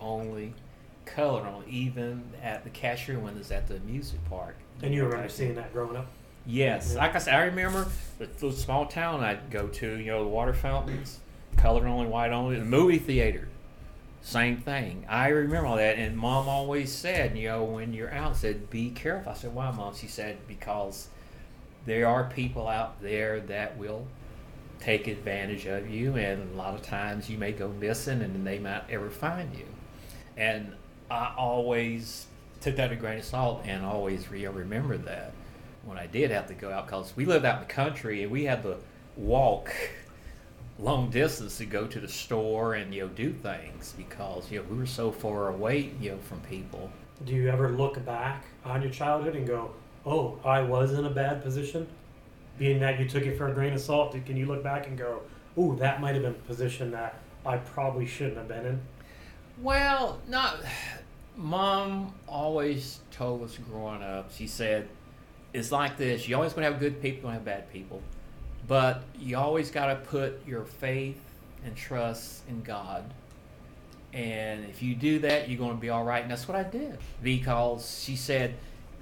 only, 0.00 0.54
color 1.04 1.42
on, 1.42 1.62
even 1.68 2.24
at 2.42 2.64
the 2.64 2.70
cashier 2.70 3.18
windows 3.18 3.50
at 3.52 3.68
the 3.68 3.76
amusement 3.76 4.28
park. 4.28 4.56
and 4.82 4.92
you 4.92 5.04
remember 5.04 5.28
seeing 5.28 5.54
that 5.54 5.72
growing 5.72 5.96
up? 5.96 6.06
Yes, 6.44 6.92
Yeah. 6.94 7.02
like 7.02 7.14
I 7.14 7.18
said, 7.18 7.34
I 7.34 7.44
remember 7.44 7.86
the, 8.18 8.26
the 8.26 8.50
small 8.52 8.86
town 8.86 9.22
I'd 9.22 9.48
go 9.50 9.68
to. 9.68 9.86
You 9.98 10.06
know, 10.06 10.24
the 10.24 10.28
water 10.30 10.52
fountains, 10.52 11.20
color 11.56 11.86
only, 11.86 12.06
white 12.06 12.32
only. 12.32 12.58
The 12.58 12.64
movie 12.64 12.98
theater, 12.98 13.48
same 14.20 14.58
thing. 14.58 15.04
I 15.08 15.28
remember 15.28 15.66
all 15.66 15.76
that. 15.76 15.98
And 15.98 16.16
Mom 16.16 16.48
always 16.48 16.92
said, 16.92 17.36
you 17.36 17.48
know, 17.48 17.64
when 17.64 17.92
you're 17.92 18.12
out, 18.12 18.36
said 18.36 18.70
be 18.70 18.90
careful. 18.90 19.32
I 19.32 19.34
said, 19.34 19.54
why, 19.54 19.70
Mom? 19.70 19.94
She 19.94 20.06
said 20.06 20.38
because 20.46 21.08
there 21.86 22.06
are 22.06 22.24
people 22.24 22.68
out 22.68 23.00
there 23.02 23.40
that 23.40 23.76
will 23.76 24.06
take 24.80 25.06
advantage 25.06 25.66
of 25.66 25.88
you, 25.88 26.16
and 26.16 26.52
a 26.52 26.56
lot 26.56 26.74
of 26.74 26.82
times 26.82 27.30
you 27.30 27.38
may 27.38 27.52
go 27.52 27.68
missing, 27.68 28.20
and 28.20 28.46
they 28.46 28.58
might 28.58 28.82
ever 28.90 29.10
find 29.10 29.54
you. 29.54 29.66
And 30.36 30.72
I 31.10 31.34
always 31.36 32.26
took 32.60 32.76
that 32.76 32.90
a 32.90 32.96
grain 32.96 33.18
of 33.18 33.24
salt, 33.24 33.62
and 33.64 33.84
always 33.84 34.30
re- 34.30 34.46
remembered 34.46 35.04
that 35.04 35.32
when 35.84 35.98
I 35.98 36.06
did 36.06 36.30
have 36.30 36.48
to 36.48 36.54
go 36.54 36.70
out, 36.70 36.86
because 36.86 37.12
we 37.16 37.24
lived 37.24 37.44
out 37.44 37.62
in 37.62 37.68
the 37.68 37.72
country, 37.72 38.22
and 38.22 38.32
we 38.32 38.44
had 38.44 38.62
to 38.64 38.76
walk 39.16 39.72
long 40.78 41.10
distance 41.10 41.58
to 41.58 41.66
go 41.66 41.86
to 41.86 42.00
the 42.00 42.08
store 42.08 42.74
and 42.74 42.94
you 42.94 43.02
know 43.02 43.08
do 43.08 43.32
things 43.32 43.94
because 43.96 44.50
you 44.50 44.58
know 44.58 44.66
we 44.70 44.78
were 44.78 44.86
so 44.86 45.12
far 45.12 45.48
away 45.48 45.92
you 46.00 46.10
know 46.10 46.18
from 46.18 46.40
people. 46.40 46.90
Do 47.24 47.34
you 47.34 47.48
ever 47.48 47.70
look 47.70 48.04
back 48.04 48.44
on 48.64 48.82
your 48.82 48.90
childhood 48.90 49.36
and 49.36 49.46
go, 49.46 49.72
"Oh, 50.04 50.38
I 50.44 50.62
was 50.62 50.92
in 50.92 51.04
a 51.04 51.10
bad 51.10 51.42
position"? 51.42 51.86
Being 52.58 52.80
that 52.80 52.98
you 52.98 53.08
took 53.08 53.24
it 53.24 53.36
for 53.36 53.48
a 53.48 53.52
grain 53.52 53.72
of 53.72 53.80
salt, 53.80 54.16
can 54.26 54.36
you 54.36 54.46
look 54.46 54.62
back 54.62 54.86
and 54.86 54.98
go, 54.98 55.22
"Oh, 55.56 55.74
that 55.76 56.00
might 56.00 56.14
have 56.14 56.22
been 56.22 56.32
a 56.32 56.46
position 56.46 56.90
that 56.92 57.16
I 57.46 57.58
probably 57.58 58.06
shouldn't 58.06 58.36
have 58.36 58.48
been 58.48 58.66
in"? 58.66 58.80
Well, 59.60 60.20
not. 60.28 60.56
Mom 61.36 62.12
always 62.28 63.00
told 63.10 63.42
us 63.42 63.56
growing 63.58 64.02
up. 64.02 64.32
She 64.32 64.46
said, 64.46 64.88
"It's 65.52 65.70
like 65.70 65.96
this. 65.96 66.28
You 66.28 66.36
always 66.36 66.52
gonna 66.52 66.70
have 66.70 66.80
good 66.80 67.00
people, 67.00 67.28
and 67.28 67.34
have 67.34 67.44
bad 67.44 67.72
people, 67.72 68.02
but 68.68 69.02
you 69.18 69.36
always 69.36 69.70
gotta 69.70 69.96
put 69.96 70.46
your 70.46 70.64
faith 70.64 71.20
and 71.64 71.76
trust 71.76 72.42
in 72.48 72.62
God. 72.62 73.04
And 74.12 74.64
if 74.66 74.82
you 74.82 74.94
do 74.94 75.20
that, 75.20 75.48
you're 75.48 75.58
gonna 75.58 75.74
be 75.74 75.90
all 75.90 76.04
right." 76.04 76.22
And 76.22 76.30
that's 76.30 76.46
what 76.48 76.56
I 76.56 76.64
did 76.64 76.98
because 77.22 78.02
she 78.02 78.16
said, 78.16 78.54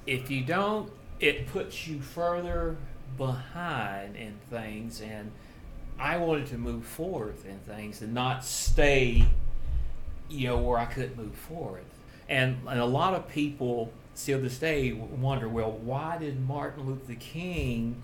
"If 0.07 0.31
you 0.31 0.43
don't, 0.43 0.91
it 1.19 1.47
puts 1.49 1.87
you 1.87 2.01
further 2.01 2.77
behind 3.17 4.17
in 4.17 4.35
things." 4.51 5.01
And 5.01 5.33
I 5.99 6.17
wanted 6.17 6.47
to 6.49 6.59
move 6.59 6.85
forward 6.85 7.37
in 7.45 7.59
things 7.59 8.01
and 8.03 8.15
not 8.15 8.45
stay 8.45 9.27
you 10.31 10.47
know, 10.47 10.59
where 10.59 10.79
I 10.79 10.87
couldn't 10.87 11.17
move 11.17 11.35
forward. 11.35 11.83
And, 12.29 12.59
and 12.69 12.81
a 12.81 12.87
lot 12.87 13.15
of 13.15 13.29
people 13.29 13.93
still 14.15 14.39
to 14.39 14.45
this 14.45 14.59
day 14.59 14.93
wonder, 14.93 15.49
well, 15.49 15.73
why 15.73 16.19
did 16.19 16.47
Martin 16.47 16.87
Luther 16.87 17.17
King 17.19 18.03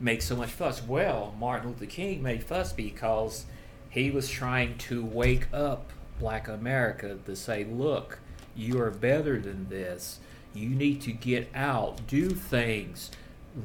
make 0.00 0.22
so 0.22 0.36
much 0.36 0.50
fuss? 0.50 0.82
Well, 0.82 1.34
Martin 1.38 1.70
Luther 1.70 1.86
King 1.86 2.22
made 2.22 2.44
fuss 2.44 2.72
because 2.72 3.46
he 3.90 4.10
was 4.10 4.28
trying 4.28 4.78
to 4.78 5.04
wake 5.04 5.48
up 5.52 5.90
black 6.18 6.48
America 6.48 7.18
to 7.24 7.36
say, 7.36 7.64
look, 7.64 8.18
you 8.54 8.80
are 8.80 8.90
better 8.90 9.38
than 9.40 9.68
this. 9.68 10.20
You 10.54 10.70
need 10.70 11.00
to 11.02 11.12
get 11.12 11.48
out, 11.54 12.06
do 12.06 12.30
things, 12.30 13.10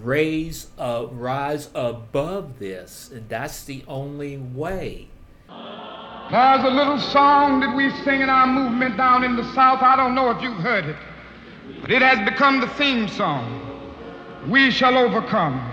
raise 0.01 0.67
uh, 0.77 1.07
rise 1.11 1.69
above 1.73 2.59
this, 2.59 3.09
and 3.11 3.27
that's 3.27 3.63
the 3.63 3.83
only 3.87 4.37
way. 4.37 5.07
There's 6.31 6.63
a 6.63 6.69
little 6.69 6.99
song 6.99 7.59
that 7.59 7.75
we 7.75 7.91
sing 8.03 8.21
in 8.21 8.29
our 8.29 8.47
movement 8.47 8.97
down 8.97 9.23
in 9.23 9.35
the 9.35 9.43
South. 9.53 9.81
I 9.81 9.95
don't 9.95 10.15
know 10.15 10.31
if 10.31 10.41
you've 10.41 10.57
heard 10.57 10.85
it, 10.85 10.95
but 11.81 11.91
it 11.91 12.01
has 12.01 12.27
become 12.27 12.59
the 12.59 12.67
theme 12.69 13.07
song. 13.07 13.59
We 14.47 14.71
shall 14.71 14.97
overcome. 14.97 15.72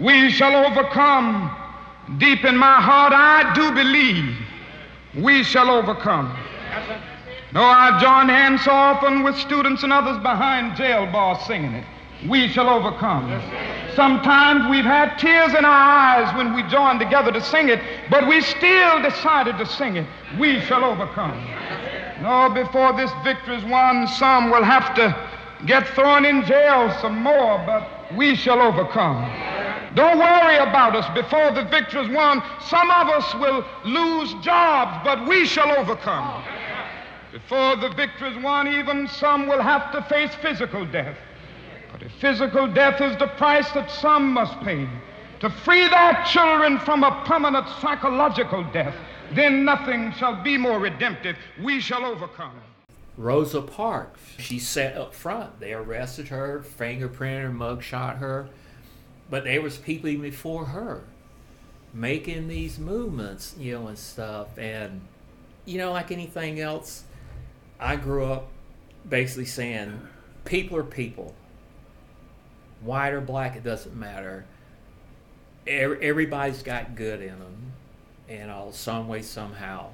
We 0.00 0.30
shall 0.30 0.66
overcome. 0.66 1.54
Deep 2.18 2.44
in 2.44 2.56
my 2.56 2.80
heart, 2.80 3.12
I 3.12 3.52
do 3.54 3.70
believe 3.72 4.34
we 5.22 5.42
shall 5.42 5.70
overcome. 5.70 6.34
Though 7.52 7.64
I've 7.64 8.00
joined 8.00 8.30
hands 8.30 8.64
so 8.64 8.70
often 8.70 9.22
with 9.22 9.36
students 9.36 9.82
and 9.82 9.92
others 9.92 10.16
behind 10.22 10.76
jail 10.76 11.06
bars 11.06 11.44
singing 11.46 11.72
it, 11.72 11.84
we 12.28 12.48
shall 12.48 12.68
overcome. 12.68 13.42
Sometimes 13.94 14.70
we've 14.70 14.84
had 14.84 15.16
tears 15.18 15.54
in 15.54 15.64
our 15.64 15.90
eyes 15.90 16.36
when 16.36 16.54
we 16.54 16.62
joined 16.64 17.00
together 17.00 17.32
to 17.32 17.40
sing 17.40 17.68
it, 17.68 17.80
but 18.10 18.26
we 18.28 18.40
still 18.40 19.02
decided 19.02 19.58
to 19.58 19.66
sing 19.66 19.96
it. 19.96 20.06
We 20.38 20.60
shall 20.60 20.84
overcome. 20.84 21.42
No, 22.22 22.50
before 22.50 22.92
this 22.94 23.10
victory 23.24 23.56
is 23.56 23.64
won, 23.64 24.06
some 24.06 24.50
will 24.50 24.64
have 24.64 24.94
to 24.94 25.16
get 25.66 25.86
thrown 25.88 26.24
in 26.24 26.44
jail 26.44 26.96
some 27.00 27.22
more, 27.22 27.62
but 27.66 27.88
we 28.16 28.34
shall 28.34 28.60
overcome. 28.60 29.57
Don't 29.98 30.20
worry 30.20 30.58
about 30.58 30.94
us 30.94 31.12
before 31.12 31.50
the 31.50 31.64
victory 31.64 32.02
is 32.02 32.08
won. 32.10 32.40
Some 32.60 32.88
of 32.88 33.08
us 33.08 33.34
will 33.34 33.64
lose 33.84 34.32
jobs, 34.44 35.00
but 35.02 35.26
we 35.26 35.44
shall 35.44 35.76
overcome. 35.76 36.44
Before 37.32 37.74
the 37.74 37.88
victory 37.88 38.30
is 38.30 38.40
won, 38.40 38.68
even 38.68 39.08
some 39.08 39.48
will 39.48 39.60
have 39.60 39.90
to 39.90 40.02
face 40.02 40.32
physical 40.36 40.86
death. 40.86 41.18
But 41.90 42.04
if 42.04 42.12
physical 42.12 42.68
death 42.68 43.00
is 43.00 43.16
the 43.16 43.26
price 43.26 43.72
that 43.72 43.90
some 43.90 44.30
must 44.30 44.60
pay 44.60 44.88
to 45.40 45.50
free 45.50 45.88
their 45.88 46.22
children 46.24 46.78
from 46.78 47.02
a 47.02 47.20
permanent 47.26 47.66
psychological 47.80 48.62
death, 48.72 48.94
then 49.34 49.64
nothing 49.64 50.12
shall 50.12 50.40
be 50.44 50.56
more 50.56 50.78
redemptive. 50.78 51.34
We 51.60 51.80
shall 51.80 52.04
overcome. 52.04 52.54
Rosa 53.16 53.62
Parks, 53.62 54.20
she 54.38 54.60
sat 54.60 54.96
up 54.96 55.12
front. 55.12 55.58
They 55.58 55.72
arrested 55.72 56.28
her, 56.28 56.64
fingerprinted 56.78 57.42
her, 57.42 57.50
mugshot 57.50 58.18
her, 58.18 58.48
but 59.30 59.44
there 59.44 59.60
was 59.60 59.76
people 59.76 60.08
even 60.08 60.22
before 60.22 60.66
her 60.66 61.04
making 61.92 62.48
these 62.48 62.78
movements, 62.78 63.54
you 63.58 63.74
know, 63.74 63.88
and 63.88 63.98
stuff. 63.98 64.58
And 64.58 65.00
you 65.64 65.78
know, 65.78 65.92
like 65.92 66.10
anything 66.10 66.60
else, 66.60 67.04
I 67.80 67.96
grew 67.96 68.24
up 68.24 68.48
basically 69.08 69.46
saying 69.46 70.00
people 70.44 70.76
are 70.76 70.84
people 70.84 71.34
white 72.80 73.12
or 73.12 73.20
black, 73.20 73.56
it 73.56 73.64
doesn't 73.64 73.96
matter. 73.96 74.46
Everybody's 75.66 76.62
got 76.62 76.94
good 76.94 77.20
in 77.20 77.38
them, 77.38 77.72
and 78.28 78.50
all 78.50 78.72
some 78.72 79.08
way 79.08 79.22
somehow. 79.22 79.90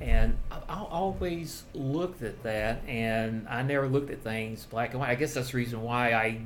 And 0.00 0.36
I 0.50 0.82
always 0.82 1.62
looked 1.72 2.22
at 2.22 2.42
that, 2.42 2.82
and 2.86 3.46
I 3.48 3.62
never 3.62 3.88
looked 3.88 4.10
at 4.10 4.22
things 4.22 4.66
black 4.66 4.90
and 4.90 5.00
white. 5.00 5.10
I 5.10 5.14
guess 5.14 5.34
that's 5.34 5.52
the 5.52 5.56
reason 5.56 5.82
why 5.82 6.12
I 6.12 6.40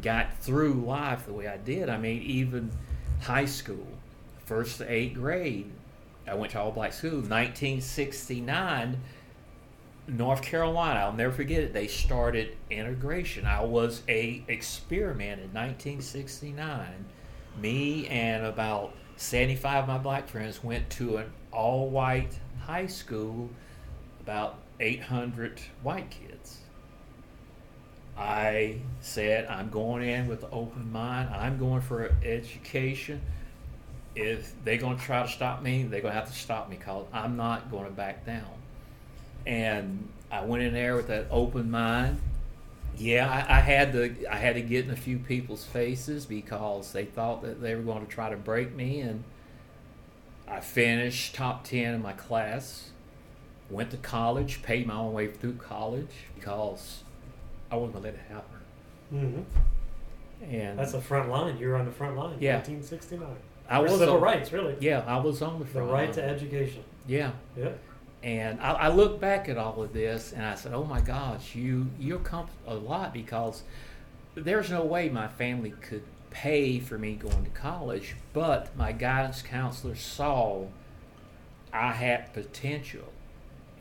got 0.00 0.38
through 0.38 0.74
life 0.74 1.26
the 1.26 1.32
way 1.32 1.48
I 1.48 1.56
did. 1.58 1.88
I 1.88 1.98
mean, 1.98 2.22
even 2.22 2.70
high 3.20 3.44
school, 3.44 3.86
first 4.46 4.78
to 4.78 4.90
eighth 4.90 5.14
grade, 5.14 5.70
I 6.26 6.34
went 6.34 6.52
to 6.52 6.60
all 6.60 6.72
black 6.72 6.92
school. 6.92 7.20
1969 7.20 9.00
North 10.08 10.42
Carolina, 10.42 11.00
I'll 11.00 11.12
never 11.12 11.32
forget 11.32 11.62
it. 11.62 11.72
They 11.72 11.86
started 11.86 12.56
integration. 12.70 13.46
I 13.46 13.62
was 13.62 14.02
a 14.08 14.42
experiment 14.48 15.40
in 15.40 15.52
1969. 15.52 17.04
Me 17.60 18.06
and 18.08 18.44
about 18.44 18.94
75 19.16 19.84
of 19.84 19.88
my 19.88 19.98
black 19.98 20.28
friends 20.28 20.64
went 20.64 20.90
to 20.90 21.18
an 21.18 21.32
all-white 21.52 22.36
high 22.60 22.86
school, 22.86 23.48
about 24.20 24.58
800 24.80 25.60
white 25.82 26.10
kids. 26.10 26.31
I 28.16 28.76
said, 29.00 29.46
I'm 29.46 29.70
going 29.70 30.06
in 30.06 30.28
with 30.28 30.42
an 30.42 30.50
open 30.52 30.92
mind. 30.92 31.30
I'm 31.34 31.58
going 31.58 31.80
for 31.80 32.14
education. 32.24 33.20
If 34.14 34.52
they're 34.64 34.78
going 34.78 34.98
to 34.98 35.02
try 35.02 35.22
to 35.22 35.28
stop 35.28 35.62
me, 35.62 35.84
they're 35.84 36.02
going 36.02 36.12
to 36.12 36.20
have 36.20 36.30
to 36.30 36.38
stop 36.38 36.68
me 36.68 36.76
because 36.76 37.06
I'm 37.12 37.36
not 37.36 37.70
going 37.70 37.86
to 37.86 37.90
back 37.90 38.26
down 38.26 38.44
and 39.46 40.08
I 40.30 40.44
went 40.44 40.62
in 40.62 40.72
there 40.72 40.96
with 40.96 41.08
that 41.08 41.26
open 41.30 41.70
mind. 41.70 42.20
Yeah, 42.96 43.28
I, 43.28 43.58
I, 43.58 43.60
had 43.60 43.92
to 43.92 44.14
I 44.30 44.36
had 44.36 44.54
to 44.54 44.60
get 44.60 44.84
in 44.84 44.90
a 44.90 44.96
few 44.96 45.18
people's 45.18 45.64
faces 45.64 46.26
because 46.26 46.92
they 46.92 47.04
thought 47.04 47.42
that 47.42 47.60
they 47.60 47.74
were 47.74 47.82
going 47.82 48.04
to 48.04 48.10
try 48.10 48.30
to 48.30 48.36
break 48.36 48.74
me, 48.74 49.00
and 49.00 49.24
I 50.46 50.60
finished 50.60 51.34
top 51.34 51.64
ten 51.64 51.94
in 51.94 52.02
my 52.02 52.12
class. 52.12 52.90
Went 53.70 53.90
to 53.92 53.96
college, 53.96 54.62
paid 54.62 54.86
my 54.86 54.94
own 54.94 55.14
way 55.14 55.28
through 55.28 55.54
college 55.54 56.10
because 56.34 57.02
I 57.72 57.76
wasn't 57.76 57.94
going 57.94 58.04
to 58.04 58.10
let 58.10 58.14
it 58.14 58.32
happen. 58.32 58.58
Mm-hmm. 59.14 60.52
And 60.54 60.78
that's 60.78 60.92
the 60.92 61.00
front 61.00 61.30
line. 61.30 61.56
You 61.56 61.68
were 61.68 61.76
on 61.76 61.86
the 61.86 61.92
front 61.92 62.16
line. 62.16 62.36
Yeah, 62.38 62.56
1969. 62.56 63.28
I 63.68 63.78
was 63.78 63.92
civil 63.92 64.16
on, 64.16 64.20
rights, 64.20 64.52
really. 64.52 64.76
Yeah, 64.78 65.04
I 65.06 65.16
was 65.18 65.40
on 65.40 65.58
the 65.58 65.64
front. 65.64 65.86
The 65.86 65.92
right 65.92 66.04
line. 66.04 66.14
to 66.14 66.24
education. 66.24 66.84
Yeah. 67.06 67.30
Yeah. 67.56 67.70
And 68.22 68.60
I, 68.60 68.72
I, 68.72 68.88
look 68.88 69.20
back 69.20 69.48
at 69.48 69.56
all 69.56 69.82
of 69.82 69.92
this 69.92 70.32
and 70.32 70.44
I 70.44 70.54
said, 70.54 70.74
"Oh 70.74 70.84
my 70.84 71.00
gosh, 71.00 71.56
you 71.56 71.88
you 71.98 72.16
accomplished 72.16 72.58
a 72.66 72.74
lot 72.74 73.12
because 73.12 73.62
there's 74.34 74.70
no 74.70 74.84
way 74.84 75.08
my 75.08 75.26
family 75.26 75.72
could 75.80 76.04
pay 76.30 76.78
for 76.78 76.98
me 76.98 77.14
going 77.14 77.44
to 77.44 77.50
college, 77.50 78.14
but 78.32 78.76
my 78.76 78.92
guidance 78.92 79.42
counselor 79.42 79.96
saw 79.96 80.66
I 81.72 81.92
had 81.92 82.32
potential, 82.32 83.12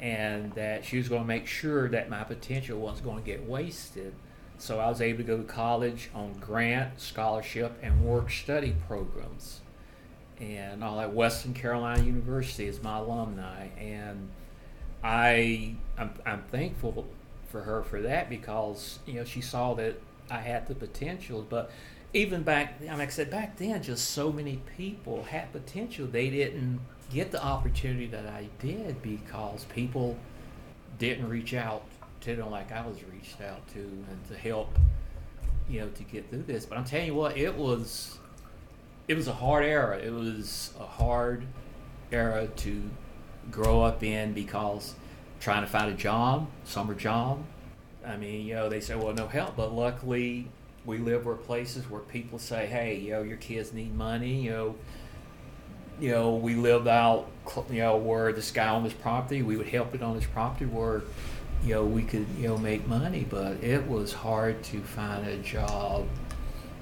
and 0.01 0.51
that 0.53 0.83
she 0.83 0.97
was 0.97 1.07
going 1.07 1.21
to 1.21 1.27
make 1.27 1.47
sure 1.47 1.87
that 1.89 2.09
my 2.09 2.23
potential 2.23 2.79
wasn't 2.79 3.05
going 3.05 3.17
to 3.17 3.25
get 3.25 3.47
wasted. 3.47 4.13
So 4.57 4.79
I 4.79 4.89
was 4.89 5.01
able 5.01 5.19
to 5.19 5.23
go 5.23 5.37
to 5.37 5.43
college 5.43 6.09
on 6.13 6.33
grant, 6.39 6.99
scholarship, 6.99 7.77
and 7.81 8.03
work 8.03 8.29
study 8.29 8.75
programs 8.87 9.61
and 10.41 10.83
all 10.83 10.99
at 10.99 11.13
Western 11.13 11.53
Carolina 11.53 12.03
University 12.03 12.65
is 12.65 12.81
my 12.81 12.97
alumni, 12.97 13.67
and 13.77 14.29
I 15.03 15.75
I'm, 15.97 16.11
I'm 16.25 16.43
thankful 16.51 17.05
for 17.49 17.61
her 17.61 17.83
for 17.83 18.01
that 18.01 18.29
because 18.29 18.99
you 19.05 19.13
know 19.13 19.23
she 19.23 19.41
saw 19.41 19.75
that 19.75 20.01
I 20.29 20.39
had 20.39 20.67
the 20.67 20.75
potential. 20.75 21.45
But 21.47 21.71
even 22.13 22.41
back, 22.41 22.77
I 22.79 22.83
mean, 22.83 22.97
like 22.97 23.09
I 23.09 23.11
said, 23.11 23.29
back 23.29 23.57
then, 23.57 23.83
just 23.83 24.11
so 24.11 24.31
many 24.31 24.61
people 24.77 25.23
had 25.23 25.51
potential. 25.51 26.07
They 26.07 26.29
didn't 26.29 26.79
get 27.13 27.31
the 27.31 27.43
opportunity 27.43 28.07
that 28.07 28.25
I 28.25 28.47
did 28.59 29.01
because 29.01 29.65
people 29.65 30.17
didn't 30.97 31.27
reach 31.29 31.53
out 31.53 31.83
to 32.21 32.35
them 32.35 32.51
like 32.51 32.71
I 32.71 32.85
was 32.85 32.97
reached 33.11 33.41
out 33.41 33.67
to 33.73 33.79
and 33.79 34.27
to 34.29 34.37
help, 34.37 34.77
you 35.69 35.81
know, 35.81 35.89
to 35.89 36.03
get 36.03 36.29
through 36.29 36.43
this. 36.43 36.65
But 36.65 36.77
I'm 36.77 36.85
telling 36.85 37.07
you 37.07 37.15
what, 37.15 37.37
it 37.37 37.55
was, 37.55 38.17
it 39.07 39.15
was 39.15 39.27
a 39.27 39.33
hard 39.33 39.65
era. 39.65 39.97
It 39.97 40.13
was 40.13 40.73
a 40.79 40.85
hard 40.85 41.45
era 42.11 42.47
to 42.47 42.81
grow 43.49 43.81
up 43.81 44.03
in 44.03 44.33
because 44.33 44.95
trying 45.39 45.61
to 45.61 45.67
find 45.67 45.91
a 45.91 45.95
job, 45.95 46.47
summer 46.63 46.93
job. 46.93 47.43
I 48.05 48.17
mean, 48.17 48.45
you 48.45 48.55
know, 48.55 48.69
they 48.69 48.79
say, 48.79 48.95
well, 48.95 49.13
no 49.13 49.27
help. 49.27 49.55
But 49.55 49.73
luckily, 49.73 50.47
we 50.85 50.97
live 50.97 51.25
where 51.25 51.35
places 51.35 51.89
where 51.89 52.01
people 52.01 52.39
say, 52.39 52.65
hey, 52.67 52.97
you 52.97 53.11
know, 53.11 53.21
your 53.21 53.37
kids 53.37 53.73
need 53.73 53.95
money. 53.95 54.43
You 54.43 54.51
know, 54.51 54.75
you 56.01 56.11
know, 56.11 56.35
we 56.35 56.55
lived 56.55 56.87
out, 56.87 57.27
you 57.69 57.79
know, 57.79 57.95
where 57.95 58.33
this 58.33 58.51
guy 58.51 58.67
on 58.67 58.83
this 58.83 58.91
property, 58.93 59.41
we 59.43 59.55
would 59.55 59.67
help 59.69 59.93
it 59.95 60.01
on 60.01 60.15
his 60.15 60.25
property 60.25 60.65
where, 60.65 61.03
you 61.63 61.75
know, 61.75 61.85
we 61.85 62.01
could, 62.03 62.25
you 62.37 62.47
know, 62.47 62.57
make 62.57 62.87
money. 62.87 63.25
But 63.29 63.63
it 63.63 63.87
was 63.87 64.11
hard 64.11 64.63
to 64.65 64.79
find 64.81 65.27
a 65.27 65.37
job 65.37 66.07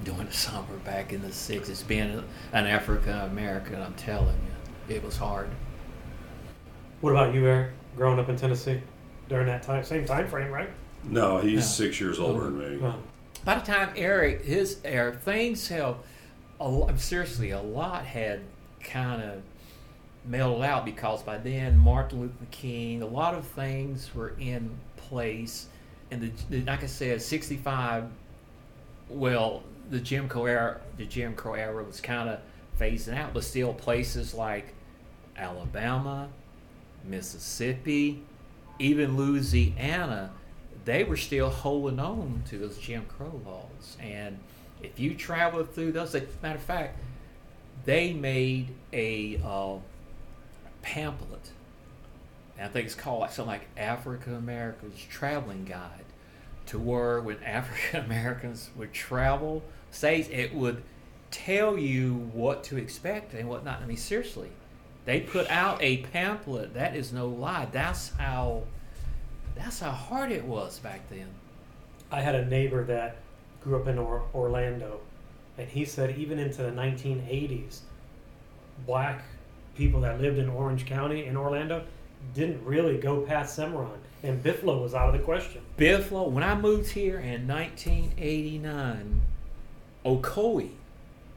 during 0.06 0.26
the 0.26 0.32
summer 0.34 0.78
back 0.86 1.12
in 1.12 1.22
the 1.22 1.28
60s. 1.28 1.86
Being 1.86 2.24
an 2.54 2.66
African 2.66 3.12
American, 3.18 3.82
I'm 3.82 3.94
telling 3.96 4.38
you, 4.88 4.96
it 4.96 5.04
was 5.04 5.18
hard. 5.18 5.50
What 7.02 7.12
about 7.12 7.34
you, 7.34 7.46
Eric? 7.46 7.72
Growing 7.96 8.20
up 8.20 8.30
in 8.30 8.38
Tennessee 8.38 8.80
during 9.28 9.48
that 9.48 9.64
time, 9.64 9.84
same 9.84 10.06
time 10.06 10.28
frame, 10.28 10.52
right? 10.52 10.70
No, 11.04 11.40
he's 11.40 11.54
Yeah. 11.54 11.60
six 11.62 12.00
years 12.00 12.20
older 12.20 12.46
than 12.46 12.80
me. 12.80 12.86
Uh, 12.86 12.94
By 13.46 13.56
the 13.56 13.66
time 13.66 13.90
Eric, 13.96 14.44
his 14.46 14.78
Eric, 14.84 15.20
things 15.22 15.68
have, 15.70 15.96
a, 16.60 16.68
lo- 16.68 16.90
seriously, 16.98 17.52
a 17.52 17.62
lot 17.62 18.06
had 18.06 18.42
kind 18.90 19.22
of 19.22 19.42
mellowed 20.26 20.64
out 20.64 20.86
because 20.86 21.24
by 21.24 21.38
then 21.38 21.78
Martin 21.78 22.22
Luther 22.22 22.46
King, 22.52 23.02
a 23.02 23.08
lot 23.08 23.34
of 23.34 23.46
things 23.46 24.14
were 24.14 24.34
in 24.40 24.70
place, 24.98 25.68
and 26.12 26.32
the, 26.50 26.62
like 26.62 26.84
I 26.84 26.88
said, 26.88 27.22
'65. 27.22 28.06
Well, 29.10 29.64
the 29.90 30.00
Jim 30.00 30.28
Crow 30.28 30.46
era, 30.46 30.82
the 30.98 31.06
Jim 31.06 31.36
Crow 31.36 31.54
era 31.54 31.84
was 31.84 32.00
kind 32.00 32.30
of 32.30 32.40
phasing 32.80 33.18
out, 33.18 33.34
but 33.34 33.44
still 33.44 33.74
places 33.74 34.34
like 34.34 34.74
Alabama, 35.36 36.30
Mississippi, 37.04 38.22
even 38.78 39.18
Louisiana, 39.18 40.32
they 40.86 41.04
were 41.04 41.18
still 41.18 41.50
holding 41.50 42.00
on 42.00 42.44
to 42.50 42.58
those 42.58 42.78
Jim 42.78 43.06
Crow 43.08 43.42
laws. 43.46 43.98
And 44.00 44.38
if 44.82 45.00
you 45.00 45.16
travel 45.16 45.64
through 45.64 45.92
those, 45.92 46.16
as 46.16 46.24
matter 46.42 46.56
of 46.56 46.64
fact, 46.64 47.00
they 47.86 48.14
made 48.14 48.70
a 48.94 49.40
uh, 49.44 49.78
pamphlet. 50.82 51.52
I 52.62 52.68
think 52.68 52.88
it's 52.88 52.96
called 52.96 53.30
something 53.30 53.54
like 53.54 53.68
African 53.78 54.36
Americans 54.36 55.00
Traveling 55.10 55.64
Guide, 55.66 56.06
to 56.68 56.78
where 56.78 57.22
when 57.22 57.42
African 57.44 58.06
Americans 58.06 58.70
would 58.76 58.94
travel 58.94 59.64
states, 59.92 60.28
it 60.30 60.54
would 60.54 60.84
tell 61.32 61.78
you 61.78 62.30
what 62.34 62.64
to 62.66 62.78
expect 62.78 63.34
and 63.34 63.48
what 63.48 63.64
not. 63.64 63.82
I 63.82 63.86
mean, 63.86 63.98
seriously, 63.98 64.50
they 65.06 65.22
put 65.22 65.50
out 65.50 65.82
a 65.82 65.98
pamphlet. 65.98 66.74
That 66.74 66.96
is 66.96 67.14
no 67.14 67.28
lie. 67.28 67.68
That's 67.72 68.10
how. 68.18 68.64
That's 69.56 69.80
how 69.80 69.92
hard 69.92 70.32
it 70.32 70.46
was 70.46 70.80
back 70.80 71.10
then. 71.10 71.28
I 72.12 72.22
had 72.22 72.36
a 72.36 72.46
neighbor 72.46 72.84
that 72.86 73.18
grew 73.62 73.76
up 73.82 73.88
in 73.88 73.98
or- 73.98 74.24
Orlando, 74.34 75.02
and 75.60 75.68
he 75.70 75.84
said 75.84 76.18
even 76.18 76.40
into 76.40 76.64
the 76.64 76.72
1980s, 76.72 77.80
black 78.86 79.24
people 79.76 80.02
that 80.02 80.22
lived 80.22 80.38
in 80.38 80.48
Orange 80.50 80.86
County 80.86 81.26
in 81.26 81.36
Orlando 81.36 81.84
didn't 82.34 82.64
really 82.64 82.98
go 82.98 83.22
past 83.22 83.60
Semoran, 83.60 83.98
and 84.24 84.42
Bithlo 84.44 84.82
was 84.82 84.94
out 84.94 85.14
of 85.14 85.20
the 85.20 85.26
question. 85.26 85.62
Bithlo, 85.78 86.30
when 86.30 86.44
I 86.44 86.56
moved 86.56 86.92
here 86.92 87.20
in 87.20 87.46
1989, 87.48 89.22
Ocoee, 90.06 90.70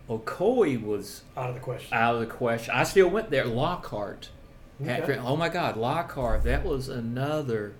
Ocoee 0.08 0.82
was 0.82 1.22
Out 1.36 1.48
of 1.50 1.54
the 1.54 1.60
question. 1.60 1.92
out 1.92 2.14
of 2.14 2.20
the 2.20 2.26
question. 2.26 2.72
I 2.74 2.84
still 2.84 3.08
went 3.08 3.30
there. 3.30 3.44
Lockhart. 3.46 4.30
Okay. 4.80 5.18
oh 5.18 5.36
my 5.36 5.48
God, 5.48 5.76
Lockhart. 5.76 6.42
That 6.44 6.64
was 6.64 6.88
another 6.88 7.74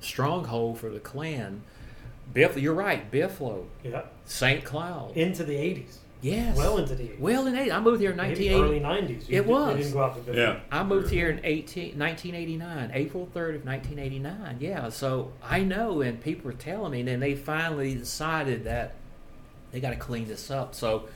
stronghold 0.00 0.78
for 0.78 0.88
the 0.88 1.00
Klan. 1.00 1.62
Bithlo, 2.34 2.60
you're 2.62 2.74
right. 2.74 3.10
Bithlo, 3.10 3.64
Yeah, 3.82 4.02
St. 4.24 4.64
Cloud. 4.64 5.16
into 5.16 5.42
the 5.44 5.54
80s. 5.56 5.96
yes. 6.20 6.56
Well 6.56 6.78
into 6.78 6.94
the 6.94 7.04
80s. 7.04 7.18
well 7.18 7.46
in 7.46 7.54
80s. 7.54 7.72
I 7.72 7.80
moved 7.80 8.00
here 8.00 8.10
in 8.12 8.16
Maybe 8.16 8.48
1980. 8.48 8.62
early 8.62 8.80
90s. 8.80 9.22
It 9.28 9.34
You- 9.34 9.42
was. 9.44 9.74
They 9.76 9.82
didn't 9.82 9.92
go 9.94 10.02
out 10.02 10.14
to 10.26 10.30
Bithlo. 10.32 10.36
Yeah. 10.36 10.60
I 10.70 10.82
moved 10.84 11.10
here 11.10 11.28
in 11.30 11.40
18, 11.42 11.98
1989, 11.98 12.90
April 12.94 13.28
3rd 13.34 13.56
of 13.56 13.64
1989. 13.64 14.56
Yeah, 14.60 14.88
so 14.90 15.32
I 15.42 15.60
know, 15.64 16.00
and 16.02 16.20
people 16.22 16.44
were 16.50 16.56
telling 16.56 16.92
me, 16.92 17.00
and 17.00 17.08
then 17.08 17.20
they 17.20 17.34
finally 17.34 17.94
decided 17.94 18.64
that 18.64 18.94
they 19.72 19.80
got 19.80 19.90
to 19.90 19.96
clean 19.96 20.28
this 20.28 20.50
up. 20.50 20.74
So 20.74 21.08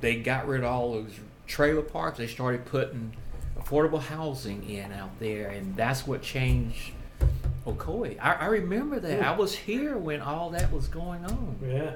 they 0.00 0.16
got 0.16 0.46
rid 0.46 0.60
of 0.64 0.66
all 0.70 0.92
those 0.92 1.12
trailer 1.46 1.82
parks. 1.82 2.18
They 2.18 2.26
started 2.26 2.64
putting 2.64 3.12
affordable 3.58 4.00
housing 4.00 4.68
in 4.68 4.92
out 4.92 5.18
there, 5.20 5.48
and 5.48 5.76
that's 5.76 6.06
what 6.06 6.20
changed 6.22 6.92
Ocoee. 7.66 8.18
I, 8.20 8.32
I 8.34 8.46
remember 8.46 8.98
that. 9.00 9.22
I 9.22 9.36
was 9.36 9.54
here 9.54 9.96
when 9.96 10.20
all 10.20 10.50
that 10.50 10.72
was 10.72 10.88
going 10.88 11.24
on. 11.24 11.56
Yeah. 11.64 11.94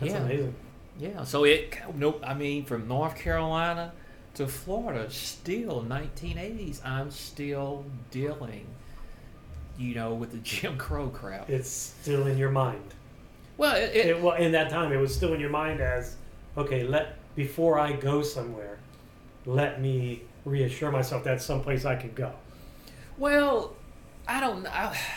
That's 0.00 0.12
Yeah. 0.12 0.18
amazing. 0.18 0.54
Yeah, 0.98 1.24
so 1.24 1.44
it 1.44 1.76
nope, 1.94 2.22
I 2.26 2.32
mean 2.32 2.64
from 2.64 2.88
North 2.88 3.16
Carolina 3.16 3.92
to 4.34 4.46
Florida, 4.46 5.10
still 5.10 5.84
1980s. 5.86 6.84
I'm 6.86 7.10
still 7.10 7.84
dealing, 8.10 8.66
you 9.78 9.94
know, 9.94 10.14
with 10.14 10.32
the 10.32 10.38
Jim 10.42 10.78
Crow 10.78 11.08
crowd. 11.08 11.48
It's 11.50 11.68
still 11.70 12.26
in 12.26 12.38
your 12.38 12.50
mind. 12.50 12.94
Well, 13.58 13.76
it, 13.76 13.94
it, 13.94 14.06
It, 14.06 14.22
well, 14.22 14.36
in 14.36 14.52
that 14.52 14.70
time, 14.70 14.92
it 14.92 14.96
was 14.96 15.14
still 15.14 15.32
in 15.34 15.40
your 15.40 15.50
mind 15.50 15.80
as, 15.80 16.16
okay, 16.56 16.82
let 16.84 17.16
before 17.34 17.78
I 17.78 17.92
go 17.92 18.22
somewhere, 18.22 18.78
let 19.44 19.80
me 19.82 20.22
reassure 20.46 20.90
myself 20.90 21.24
that's 21.24 21.44
someplace 21.44 21.84
I 21.84 21.96
can 21.96 22.12
go. 22.14 22.32
well, 23.18 23.74
I 24.28 24.40
don't 24.40 24.62
know. 24.62 24.70
I- 24.70 24.98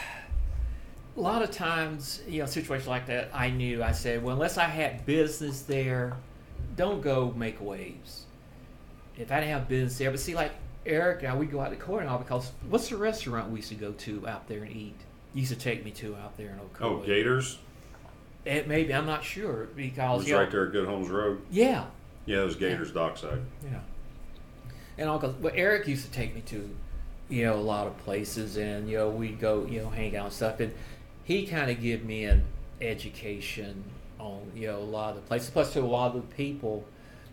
A 1.18 1.20
lot 1.20 1.42
of 1.42 1.52
times, 1.52 2.22
you 2.30 2.40
know, 2.40 2.46
situations 2.46 2.88
like 2.88 3.08
that, 3.08 3.30
I 3.34 3.50
knew. 3.50 3.84
I 3.84 3.92
said, 3.92 4.24
well, 4.24 4.34
unless 4.34 4.58
I 4.58 4.66
had 4.66 5.06
business 5.06 5.64
there, 5.64 6.16
don't 6.78 7.02
go 7.02 7.34
make 7.36 7.60
waves. 7.60 8.26
If 9.18 9.30
I 9.30 9.42
didn't 9.42 9.52
have 9.52 9.68
business 9.68 9.98
there, 9.98 10.12
but 10.12 10.20
see, 10.22 10.34
like 10.34 10.52
Eric 10.86 11.24
and 11.24 11.34
I, 11.34 11.36
we 11.36 11.46
go 11.46 11.60
out 11.60 11.72
to 11.72 11.76
court 11.76 12.04
and 12.04 12.10
all 12.10 12.20
because 12.20 12.52
what's 12.70 12.88
the 12.88 12.96
restaurant 12.96 13.50
we 13.52 13.58
used 13.58 13.68
to 13.70 13.76
go 13.76 13.92
to 13.92 14.26
out 14.30 14.48
there 14.48 14.64
and 14.64 14.72
eat? 14.74 14.96
You 15.34 15.42
used 15.42 15.52
to 15.52 15.60
take 15.60 15.84
me 15.84 15.92
to 15.92 16.16
out 16.16 16.38
there 16.38 16.52
in 16.52 16.56
Ocoee. 16.60 16.82
Oh, 16.86 16.98
Gators 17.06 17.58
It 18.46 18.70
maybe 18.70 18.94
I'm 18.94 19.06
not 19.08 19.24
sure 19.26 19.68
because 19.76 20.20
was 20.20 20.28
you 20.28 20.36
know- 20.36 20.40
right 20.42 20.50
there 20.52 20.68
at 20.68 20.72
Good 20.72 20.88
Homes 20.88 21.10
Road. 21.10 21.42
Yeah, 21.52 21.86
Yeah, 22.28 22.44
it 22.44 22.46
was 22.46 22.56
Gators 22.56 22.94
dockside. 22.94 23.42
yeah. 23.70 23.80
And 24.98 25.10
all 25.10 25.20
because 25.20 25.36
well, 25.38 25.54
Eric 25.54 25.86
used 25.88 26.06
to 26.06 26.12
take 26.12 26.34
me 26.34 26.42
to, 26.46 26.70
you 27.30 27.46
know, 27.46 27.56
a 27.56 27.62
lot 27.62 27.88
of 27.88 27.98
places, 28.00 28.58
and 28.58 28.90
you 28.90 28.98
know 28.98 29.10
we'd 29.10 29.40
go, 29.40 29.66
you 29.66 29.82
know, 29.82 29.90
hang 29.90 30.16
out 30.16 30.26
and 30.26 30.34
stuff, 30.34 30.60
and 30.60 30.74
he 31.24 31.46
kind 31.46 31.70
of 31.70 31.80
give 31.80 32.04
me 32.04 32.24
an 32.26 32.44
education 32.82 33.84
on 34.20 34.52
you 34.56 34.68
know 34.68 34.80
a 34.80 34.80
lot 34.80 35.12
of 35.12 35.16
the 35.18 35.22
places. 35.22 35.50
Plus, 35.50 35.74
to 35.74 35.82
a 35.82 35.86
lot 35.86 36.16
of 36.16 36.28
the 36.28 36.36
people 36.36 36.84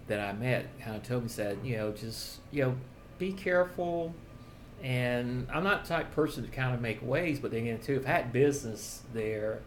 that 0.07 0.21
I 0.21 0.33
met, 0.33 0.67
kind 0.81 0.97
of 0.97 1.03
told 1.03 1.25
me 1.25 1.29
said, 1.29 1.59
you 1.65 1.77
know, 1.77 1.93
just 1.93 2.41
you 2.53 2.63
know, 2.63 2.77
be 3.19 3.33
careful. 3.33 4.15
And 4.83 5.49
I'm 5.51 5.65
not 5.65 5.85
the 5.85 5.89
type 5.89 6.15
person 6.15 6.45
to 6.45 6.51
kind 6.51 6.75
of 6.75 6.83
make 6.83 6.99
waves, 7.03 7.41
but 7.41 7.51
then 7.51 7.63
again, 7.63 7.79
too, 7.79 7.95
if 7.95 8.07
I 8.07 8.11
had 8.11 8.33
business 8.33 9.03
there, 9.15 9.61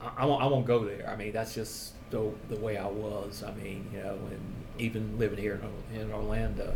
I, 0.00 0.12
I 0.18 0.24
won't. 0.26 0.42
I 0.42 0.46
won't 0.46 0.66
go 0.66 0.84
there. 0.84 1.10
I 1.10 1.16
mean, 1.16 1.32
that's 1.32 1.54
just 1.54 1.94
the 2.10 2.30
the 2.48 2.56
way 2.56 2.76
I 2.76 2.86
was. 2.86 3.42
I 3.42 3.52
mean, 3.54 3.90
you 3.92 4.00
know, 4.00 4.16
and 4.30 4.40
even 4.78 5.18
living 5.18 5.38
here 5.38 5.60
in, 5.92 6.00
in 6.00 6.12
Orlando, 6.12 6.72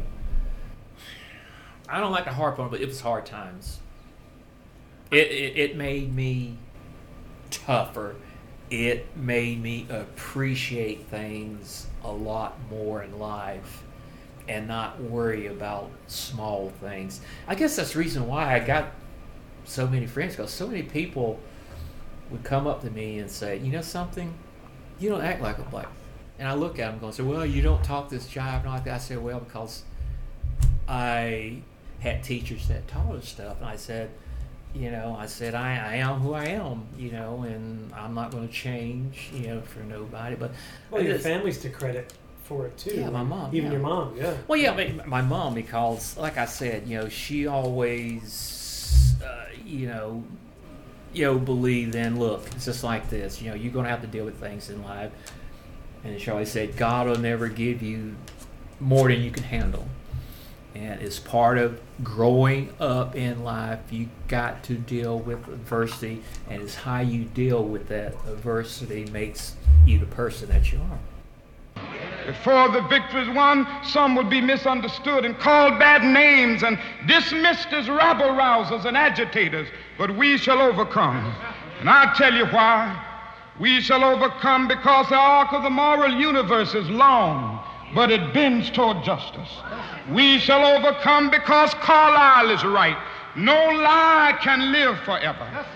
I 1.92 2.00
don't 2.00 2.10
like 2.10 2.24
to 2.24 2.32
harp 2.32 2.58
on, 2.58 2.70
but 2.70 2.80
it 2.80 2.88
was 2.88 3.02
hard 3.02 3.26
times. 3.26 3.78
It, 5.10 5.30
it 5.30 5.56
it 5.58 5.76
made 5.76 6.14
me 6.14 6.56
tougher. 7.50 8.16
It 8.70 9.14
made 9.14 9.62
me 9.62 9.86
appreciate 9.90 11.06
things 11.08 11.88
a 12.02 12.10
lot 12.10 12.58
more 12.70 13.02
in 13.02 13.18
life 13.18 13.84
and 14.48 14.66
not 14.66 15.02
worry 15.02 15.48
about 15.48 15.90
small 16.06 16.72
things. 16.80 17.20
I 17.46 17.54
guess 17.54 17.76
that's 17.76 17.92
the 17.92 17.98
reason 17.98 18.26
why 18.26 18.54
I 18.54 18.60
got 18.60 18.92
so 19.64 19.86
many 19.86 20.06
friends 20.06 20.34
because 20.34 20.50
so 20.50 20.66
many 20.66 20.82
people 20.82 21.38
would 22.30 22.42
come 22.42 22.66
up 22.66 22.80
to 22.84 22.90
me 22.90 23.18
and 23.18 23.30
say, 23.30 23.58
"You 23.58 23.70
know 23.70 23.82
something? 23.82 24.32
You 24.98 25.10
don't 25.10 25.22
act 25.22 25.42
like 25.42 25.58
a 25.58 25.62
black." 25.64 25.88
And 26.38 26.48
I 26.48 26.54
look 26.54 26.78
at 26.78 26.90
them 26.90 27.00
going, 27.00 27.12
"Say, 27.12 27.22
well, 27.22 27.44
you 27.44 27.60
don't 27.60 27.84
talk 27.84 28.08
this 28.08 28.26
jive 28.28 28.60
and 28.60 28.68
all 28.68 28.74
like 28.76 28.84
that." 28.84 28.94
I 28.94 28.98
say, 28.98 29.18
"Well, 29.18 29.40
because 29.40 29.82
I 30.88 31.62
had 32.02 32.22
teachers 32.22 32.68
that 32.68 32.86
taught 32.88 33.14
us 33.14 33.28
stuff," 33.28 33.56
and 33.60 33.66
I 33.68 33.76
said, 33.76 34.10
you 34.74 34.90
know, 34.90 35.16
I 35.18 35.26
said 35.26 35.54
I, 35.54 35.76
I 35.76 35.94
am 35.96 36.20
who 36.20 36.32
I 36.34 36.46
am, 36.46 36.86
you 36.98 37.10
know, 37.12 37.42
and 37.42 37.92
I'm 37.94 38.14
not 38.14 38.30
going 38.30 38.46
to 38.48 38.52
change, 38.54 39.30
you 39.34 39.48
know, 39.48 39.60
for 39.60 39.80
nobody. 39.80 40.34
But 40.34 40.52
Well, 40.90 41.02
I 41.02 41.04
your 41.04 41.12
just- 41.14 41.24
family's 41.26 41.58
to 41.58 41.68
credit 41.68 42.12
for 42.44 42.66
it 42.66 42.76
too. 42.78 42.94
Yeah, 42.96 43.10
my 43.10 43.22
mom, 43.22 43.54
Even 43.54 43.66
yeah. 43.70 43.72
your 43.78 43.80
mom, 43.86 44.16
yeah. 44.16 44.34
Well, 44.48 44.58
yeah, 44.58 44.74
but 44.74 45.06
my 45.06 45.20
mom, 45.22 45.54
because 45.54 46.16
like 46.16 46.38
I 46.38 46.46
said, 46.46 46.86
you 46.88 46.98
know, 46.98 47.08
she 47.08 47.46
always, 47.46 49.14
uh, 49.24 49.44
you 49.64 49.88
know, 49.88 50.24
you 51.12 51.24
know, 51.26 51.38
believe 51.38 51.94
in 51.94 52.18
look, 52.18 52.46
it's 52.56 52.64
just 52.64 52.82
like 52.82 53.10
this. 53.10 53.42
You 53.42 53.50
know, 53.50 53.56
you're 53.56 53.72
gonna 53.72 53.88
have 53.90 54.00
to 54.00 54.06
deal 54.06 54.24
with 54.24 54.40
things 54.40 54.70
in 54.70 54.82
life, 54.82 55.12
and 56.02 56.18
she 56.20 56.30
always 56.30 56.50
said, 56.50 56.76
God 56.76 57.06
will 57.06 57.18
never 57.18 57.48
give 57.48 57.82
you 57.82 58.16
more 58.80 59.08
than 59.08 59.20
you 59.22 59.30
can 59.30 59.44
handle. 59.44 59.86
And 60.74 61.02
it's 61.02 61.18
part 61.18 61.58
of 61.58 61.80
growing 62.02 62.72
up 62.80 63.14
in 63.14 63.44
life. 63.44 63.80
You 63.90 64.08
got 64.28 64.62
to 64.64 64.74
deal 64.74 65.18
with 65.18 65.46
adversity, 65.48 66.22
and 66.48 66.62
it's 66.62 66.74
how 66.74 67.00
you 67.00 67.24
deal 67.24 67.62
with 67.62 67.88
that 67.88 68.14
adversity 68.26 69.04
makes 69.12 69.54
you 69.86 69.98
the 69.98 70.06
person 70.06 70.48
that 70.48 70.72
you 70.72 70.80
are. 70.80 70.98
Before 72.26 72.68
the 72.68 72.82
victory 72.82 73.22
is 73.22 73.34
won, 73.34 73.66
some 73.82 74.14
will 74.14 74.24
be 74.24 74.40
misunderstood 74.40 75.24
and 75.24 75.36
called 75.38 75.78
bad 75.78 76.04
names 76.04 76.62
and 76.62 76.78
dismissed 77.06 77.72
as 77.72 77.88
rabble 77.88 78.26
rousers 78.26 78.84
and 78.84 78.96
agitators. 78.96 79.68
But 79.98 80.16
we 80.16 80.38
shall 80.38 80.60
overcome. 80.60 81.34
And 81.80 81.90
I'll 81.90 82.14
tell 82.14 82.32
you 82.32 82.46
why. 82.46 83.08
We 83.58 83.80
shall 83.80 84.04
overcome 84.04 84.68
because 84.68 85.08
the 85.08 85.16
arc 85.16 85.52
of 85.52 85.62
the 85.62 85.70
moral 85.70 86.14
universe 86.14 86.74
is 86.74 86.88
long, 86.88 87.61
but 87.94 88.10
it 88.10 88.32
bends 88.32 88.70
toward 88.70 89.04
justice. 89.04 89.50
We 90.10 90.38
shall 90.38 90.64
overcome 90.64 91.30
because 91.30 91.74
Carlyle 91.74 92.50
is 92.50 92.64
right. 92.64 92.96
No 93.36 93.54
lie 93.54 94.38
can 94.42 94.72
live 94.72 94.98
forever. 95.00 95.66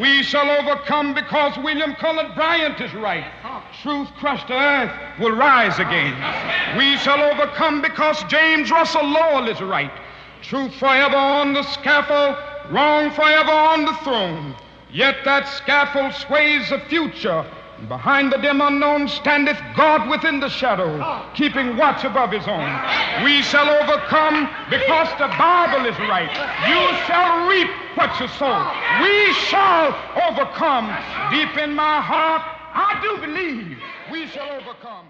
We 0.00 0.22
shall 0.22 0.50
overcome 0.50 1.14
because 1.14 1.56
William 1.58 1.94
Cullen 1.94 2.32
Bryant 2.34 2.80
is 2.80 2.92
right. 2.94 3.24
Truth 3.82 4.08
crushed 4.18 4.48
to 4.48 4.54
earth 4.54 4.92
will 5.18 5.32
rise 5.32 5.78
again. 5.78 6.14
We 6.76 6.96
shall 6.98 7.20
overcome 7.20 7.80
because 7.80 8.22
James 8.24 8.70
Russell 8.70 9.06
Lowell 9.06 9.48
is 9.48 9.60
right. 9.60 9.92
Truth 10.42 10.74
forever 10.74 11.16
on 11.16 11.54
the 11.54 11.62
scaffold, 11.62 12.36
wrong 12.70 13.10
forever 13.10 13.50
on 13.50 13.84
the 13.86 13.94
throne. 14.04 14.54
Yet 14.92 15.16
that 15.24 15.48
scaffold 15.48 16.12
sways 16.14 16.68
the 16.68 16.80
future. 16.80 17.44
And 17.78 17.88
Behind 17.88 18.32
the 18.32 18.38
dim 18.38 18.60
unknown 18.60 19.08
standeth 19.08 19.58
God 19.76 20.08
within 20.08 20.40
the 20.40 20.48
shadow, 20.48 21.24
keeping 21.34 21.76
watch 21.76 22.04
above 22.04 22.32
his 22.32 22.46
own. 22.48 22.70
We 23.24 23.42
shall 23.42 23.68
overcome 23.68 24.48
because 24.70 25.08
the 25.18 25.28
Bible 25.38 25.86
is 25.86 25.98
right. 26.08 26.30
You 26.68 26.96
shall 27.06 27.46
reap 27.48 27.68
what 27.96 28.18
you 28.20 28.28
sow. 28.28 28.70
We 29.02 29.32
shall 29.34 29.94
overcome. 30.28 30.86
Deep 31.30 31.56
in 31.58 31.74
my 31.74 32.00
heart, 32.00 32.42
I 32.74 32.98
do 33.02 33.20
believe 33.26 33.78
we 34.10 34.26
shall 34.28 34.50
overcome. 34.50 35.06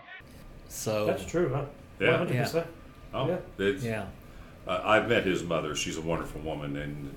So 0.68 1.06
That's 1.06 1.24
true, 1.24 1.52
huh? 1.52 1.64
Yeah. 2.00 2.18
100%. 2.18 2.66
Oh, 3.14 3.28
Yeah. 3.28 3.36
it's, 3.58 3.82
yeah. 3.84 4.06
Uh, 4.66 4.80
I've 4.84 5.08
met 5.08 5.24
his 5.24 5.42
mother. 5.44 5.74
She's 5.76 5.96
a 5.96 6.00
wonderful 6.02 6.40
woman, 6.40 6.76
and 6.76 7.14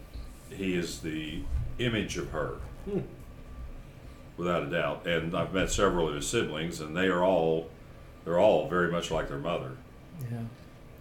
he 0.49 0.75
is 0.75 0.99
the 0.99 1.41
image 1.79 2.17
of 2.17 2.29
her, 2.29 2.55
without 4.39 4.63
a 4.63 4.67
doubt. 4.67 5.05
And 5.05 5.35
I've 5.35 5.53
met 5.53 5.69
several 5.69 6.07
of 6.07 6.15
his 6.15 6.27
siblings, 6.27 6.79
and 6.79 6.95
they 6.97 7.07
are 7.07 7.23
all 7.23 7.69
they're 8.25 8.39
all 8.39 8.67
very 8.67 8.91
much 8.91 9.11
like 9.11 9.27
their 9.27 9.37
mother. 9.37 9.73
Yeah. 10.31 10.39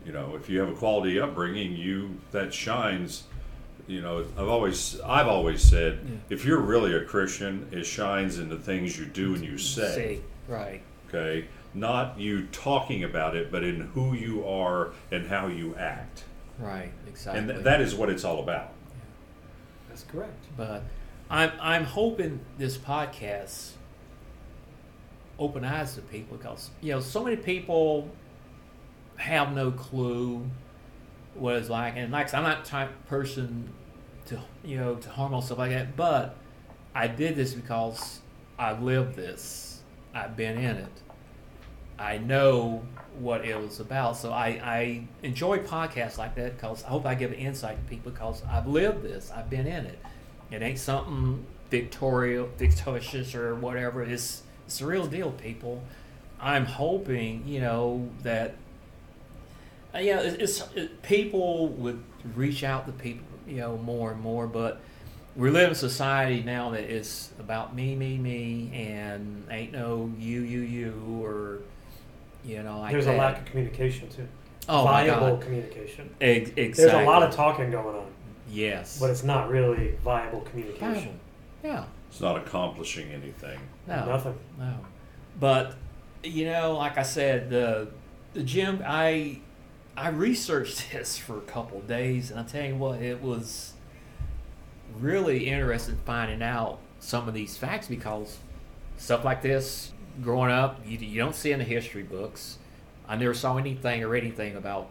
You 0.04 0.12
know, 0.12 0.34
if 0.36 0.50
you 0.50 0.58
have 0.60 0.68
a 0.68 0.74
quality 0.74 1.18
upbringing, 1.20 1.76
you 1.76 2.18
that 2.32 2.52
shines. 2.52 3.24
You 3.86 4.02
know, 4.02 4.26
I've 4.36 4.48
always 4.48 5.00
I've 5.00 5.28
always 5.28 5.62
said 5.62 6.20
if 6.28 6.44
you're 6.44 6.60
really 6.60 6.92
a 6.94 7.04
Christian, 7.04 7.66
it 7.70 7.84
shines 7.84 8.38
in 8.38 8.50
the 8.50 8.58
things 8.58 8.98
you 8.98 9.06
do 9.06 9.34
and 9.34 9.42
you 9.42 9.56
say. 9.56 9.94
See, 9.94 10.52
right. 10.52 10.82
Okay, 11.08 11.46
not 11.72 12.18
you 12.18 12.46
talking 12.48 13.04
about 13.04 13.34
it, 13.34 13.50
but 13.50 13.64
in 13.64 13.80
who 13.94 14.12
you 14.12 14.46
are 14.46 14.92
and 15.10 15.26
how 15.26 15.46
you 15.46 15.74
act. 15.76 16.24
Right, 16.58 16.92
exactly. 17.06 17.38
And 17.38 17.48
th- 17.48 17.64
that 17.64 17.80
is 17.80 17.94
what 17.94 18.10
it's 18.10 18.24
all 18.24 18.42
about. 18.42 18.72
That's 19.88 20.02
correct. 20.04 20.44
but 20.56 20.82
I'm 21.30 21.52
I'm 21.60 21.84
hoping 21.84 22.40
this 22.56 22.78
podcast 22.78 23.72
open 25.38 25.64
eyes 25.64 25.94
to 25.94 26.00
people 26.02 26.36
because 26.36 26.70
you 26.80 26.92
know 26.92 27.00
so 27.00 27.22
many 27.22 27.36
people 27.36 28.10
have 29.16 29.52
no 29.54 29.70
clue 29.70 30.48
what 31.34 31.56
it's 31.56 31.68
like, 31.68 31.94
and 31.96 32.10
like 32.12 32.32
I'm 32.34 32.42
not 32.42 32.64
type 32.64 32.90
person 33.06 33.72
to 34.26 34.38
you 34.64 34.78
know 34.78 34.96
to 34.96 35.10
harm 35.10 35.34
or 35.34 35.42
stuff 35.42 35.58
like 35.58 35.70
that, 35.70 35.96
but 35.96 36.36
I 36.94 37.06
did 37.06 37.36
this 37.36 37.54
because 37.54 38.20
I've 38.58 38.82
lived 38.82 39.14
this. 39.14 39.82
I've 40.14 40.36
been 40.36 40.56
in 40.56 40.76
it. 40.76 41.02
I 41.98 42.18
know 42.18 42.82
what 43.18 43.44
it 43.44 43.60
was 43.60 43.80
about. 43.80 44.16
So 44.16 44.32
I, 44.32 44.46
I 44.62 45.08
enjoy 45.22 45.58
podcasts 45.58 46.16
like 46.16 46.34
that 46.36 46.56
because 46.56 46.84
I 46.84 46.88
hope 46.88 47.06
I 47.06 47.14
give 47.14 47.32
an 47.32 47.38
insight 47.38 47.76
to 47.76 47.90
people 47.90 48.12
because 48.12 48.42
I've 48.48 48.66
lived 48.66 49.02
this. 49.02 49.32
I've 49.34 49.50
been 49.50 49.66
in 49.66 49.86
it. 49.86 49.98
It 50.50 50.62
ain't 50.62 50.78
something 50.78 51.44
victorial, 51.70 52.48
fictitious 52.56 53.34
or 53.34 53.54
whatever. 53.54 54.02
It's 54.02 54.42
it's 54.66 54.78
the 54.78 54.86
real 54.86 55.06
deal, 55.06 55.30
people. 55.32 55.82
I'm 56.40 56.66
hoping 56.66 57.46
you 57.46 57.60
know 57.60 58.08
that 58.22 58.54
uh, 59.94 59.98
you 59.98 60.14
know 60.14 60.22
it's, 60.22 60.60
it's 60.60 60.74
it, 60.74 61.02
people 61.02 61.68
would 61.68 62.02
reach 62.34 62.64
out 62.64 62.86
to 62.86 62.92
people 62.92 63.26
you 63.46 63.56
know 63.56 63.76
more 63.78 64.12
and 64.12 64.20
more, 64.20 64.46
but 64.46 64.80
we 65.36 65.50
live 65.50 65.66
in 65.66 65.72
a 65.72 65.74
society 65.74 66.42
now 66.42 66.70
that 66.70 66.84
is 66.84 67.30
about 67.38 67.74
me, 67.74 67.94
me, 67.94 68.18
me, 68.18 68.70
and 68.74 69.46
ain't 69.50 69.72
no 69.72 70.12
you, 70.18 70.40
you, 70.40 70.60
you, 70.60 71.20
or 71.22 71.60
you 72.44 72.62
know 72.62 72.80
like 72.80 72.92
There's 72.92 73.06
that. 73.06 73.14
a 73.14 73.18
lack 73.18 73.38
of 73.38 73.44
communication 73.44 74.08
too. 74.08 74.26
Oh 74.68 74.84
my 74.84 75.06
viable 75.06 75.38
communication. 75.38 76.14
Ex- 76.20 76.50
exactly. 76.56 76.84
There's 76.84 76.92
a 76.92 77.06
lot 77.06 77.22
of 77.22 77.34
talking 77.34 77.70
going 77.70 77.96
on, 77.96 78.06
yes, 78.50 78.98
but 79.00 79.10
it's 79.10 79.24
not 79.24 79.48
really 79.50 79.94
viable 80.04 80.40
communication. 80.42 80.92
Viable. 80.94 81.14
Yeah, 81.64 81.84
It's 82.10 82.20
not 82.20 82.36
accomplishing 82.36 83.10
anything. 83.10 83.58
no, 83.86 84.06
Nothing. 84.06 84.38
no. 84.58 84.74
But 85.40 85.74
you 86.22 86.44
know, 86.46 86.76
like 86.76 86.98
I 86.98 87.02
said, 87.02 87.50
the 87.50 87.88
the 88.34 88.42
gym. 88.42 88.82
I 88.86 89.40
I 89.96 90.08
researched 90.10 90.90
this 90.92 91.16
for 91.18 91.38
a 91.38 91.42
couple 91.42 91.78
of 91.78 91.86
days, 91.88 92.30
and 92.30 92.38
I 92.40 92.44
tell 92.44 92.64
you 92.64 92.76
what, 92.76 93.00
it 93.02 93.20
was 93.22 93.74
really 94.98 95.48
interesting 95.48 95.98
finding 96.04 96.42
out 96.42 96.78
some 97.00 97.28
of 97.28 97.34
these 97.34 97.56
facts 97.56 97.86
because 97.88 98.38
stuff 98.96 99.24
like 99.24 99.42
this, 99.42 99.92
growing 100.22 100.50
up, 100.50 100.80
you, 100.84 100.98
you 100.98 101.20
don't 101.20 101.34
see 101.34 101.52
in 101.52 101.58
the 101.58 101.64
history 101.64 102.02
books. 102.02 102.58
I 103.06 103.16
never 103.16 103.34
saw 103.34 103.56
anything 103.56 104.02
or 104.04 104.14
anything 104.14 104.56
about 104.56 104.88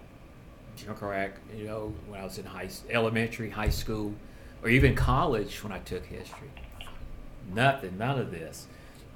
Act, 1.13 1.39
you 1.55 1.65
know, 1.65 1.93
when 2.07 2.19
I 2.19 2.23
was 2.23 2.37
in 2.37 2.45
high, 2.45 2.69
elementary, 2.89 3.49
high 3.49 3.69
school, 3.69 4.13
or 4.63 4.69
even 4.69 4.95
college 4.95 5.63
when 5.63 5.71
I 5.71 5.79
took 5.79 6.05
history. 6.05 6.49
Nothing, 7.53 7.97
none 7.97 8.19
of 8.19 8.31
this. 8.31 8.67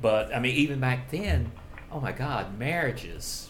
But 0.02 0.34
I 0.34 0.40
mean, 0.40 0.56
even 0.56 0.80
back 0.80 1.12
then, 1.12 1.52
oh 1.92 2.00
my 2.00 2.12
God, 2.12 2.58
marriages. 2.58 3.50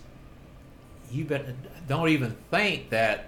You 1.10 1.26
bet, 1.26 1.45
don't 1.88 2.10
even 2.10 2.36
think 2.50 2.89
that 2.89 3.26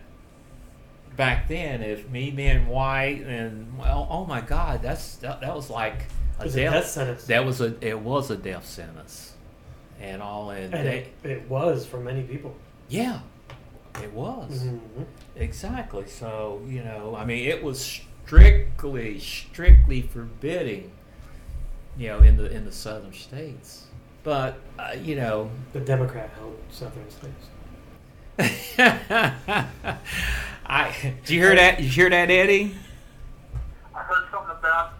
back 1.16 1.48
then, 1.48 1.82
if 1.82 2.10
me 2.10 2.32
being 2.32 2.68
white 2.68 3.22
and 3.22 3.78
well, 3.78 4.08
oh 4.10 4.26
my 4.26 4.42
God, 4.42 4.82
that's 4.82 5.18
that, 5.18 5.42
that 5.42 5.56
was 5.56 5.70
like 5.70 6.06
a 6.40 6.46
was 6.46 6.56
a 6.56 6.62
death 6.64 6.88
sentence. 6.88 7.26
That 7.26 7.46
was 7.46 7.62
a 7.62 7.76
it 7.86 8.00
was 8.00 8.32
a 8.32 8.38
death 8.38 8.66
sentence, 8.66 9.34
and 10.00 10.22
all 10.22 10.50
and, 10.50 10.74
And 10.74 10.88
they, 10.88 11.10
it, 11.24 11.30
it 11.30 11.50
was 11.50 11.86
for 11.86 12.00
many 12.00 12.24
people. 12.24 12.56
yeah, 12.90 13.20
it 14.02 14.12
was. 14.14 14.64
Mhm. 14.64 15.06
Exactly. 15.36 16.08
So, 16.08 16.62
you 16.68 16.84
know, 16.84 17.16
I 17.18 17.26
mean, 17.26 17.48
it 17.48 17.64
was 17.64 18.02
strictly, 18.26 19.20
strictly 19.20 20.02
forbidding, 20.02 20.92
you 21.98 22.08
know, 22.10 22.20
in 22.20 22.38
the 22.38 22.52
in 22.52 22.66
the 22.66 22.72
southern 22.72 23.14
states. 23.14 23.88
But 24.24 24.60
uh, 24.80 24.96
you 25.02 25.16
know, 25.16 25.50
The 25.74 25.80
Democrat 25.82 26.30
held 26.38 26.58
southern 26.72 27.10
states. 27.10 27.50
I 30.66 30.96
did 31.26 31.30
you 31.30 31.40
hear 31.40 31.56
that? 31.56 31.78
Did 31.78 31.86
you 31.86 31.92
hear 31.92 32.10
that, 32.10 32.32
Eddie? 32.32 32.76
I 33.94 34.00
heard 34.00 34.24
something 34.32 34.56
about 34.58 34.94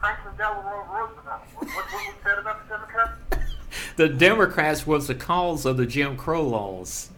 Franklin 0.00 0.34
Delano 0.38 0.84
Roosevelt. 0.90 1.40
What, 1.54 1.66
what, 1.66 1.84
what 1.92 1.92
was 1.92 2.14
said 2.24 2.38
about 2.38 2.66
the 2.68 2.74
Democrats? 2.74 3.12
The 3.96 4.08
Democrats 4.08 4.86
was 4.86 5.08
the 5.08 5.14
cause 5.16 5.66
of 5.66 5.76
the 5.76 5.84
Jim 5.84 6.16
Crow 6.16 6.46
laws. 6.46 7.10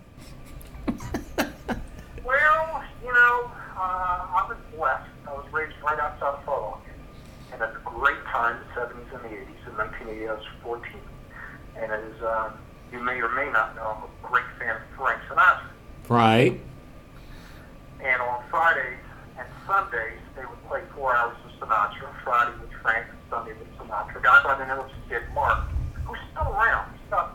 Well, 2.24 2.82
you 3.04 3.12
know, 3.12 3.50
uh, 3.76 3.78
I 3.78 4.46
was 4.48 4.56
blessed. 4.74 5.10
I 5.28 5.32
was 5.32 5.44
raised 5.52 5.78
right 5.90 5.98
outside 5.98 6.38
of 6.38 6.44
Philadelphia. 6.44 6.94
And 7.52 7.62
at 7.62 7.70
a 7.70 7.80
great 7.84 8.22
time, 8.26 8.60
the 8.74 8.80
70s 8.80 9.10
and 9.10 9.24
the 9.24 9.34
80s. 9.42 9.66
In 9.66 9.74
1980, 9.74 10.28
I 10.28 10.34
was 10.34 10.46
14. 10.62 10.86
And 11.82 11.92
as 11.92 12.22
uh, 12.22 12.50
you 12.92 13.02
may 13.02 13.18
or 13.20 13.30
may 13.34 13.50
not 13.50 13.74
know, 13.74 13.98
I'm 13.98 14.02
a 14.06 14.12
great 14.22 14.46
fan 14.58 14.76
of 14.76 14.82
Frank 14.96 15.20
Sinatra. 15.28 15.66
Right. 16.08 16.60
And 18.00 18.22
on 18.22 18.44
Fridays 18.50 19.02
and 19.38 19.48
Sundays 19.66 20.22
they 20.36 20.42
would 20.46 20.62
play 20.68 20.82
four 20.94 21.14
hours 21.14 21.36
of 21.44 21.50
Sinatra. 21.58 22.06
Friday 22.22 22.54
with 22.60 22.70
Frank, 22.82 23.06
Sunday 23.28 23.52
with 23.54 23.68
Sinatra. 23.78 24.16
A 24.16 24.22
guy 24.22 24.42
by 24.44 24.58
the 24.58 24.66
name 24.66 24.78
of 24.78 24.90
Sid 25.08 25.22
Mark, 25.34 25.66
who's 26.06 26.18
still 26.30 26.52
around. 26.52 26.92
He's 26.94 27.08
about 27.08 27.34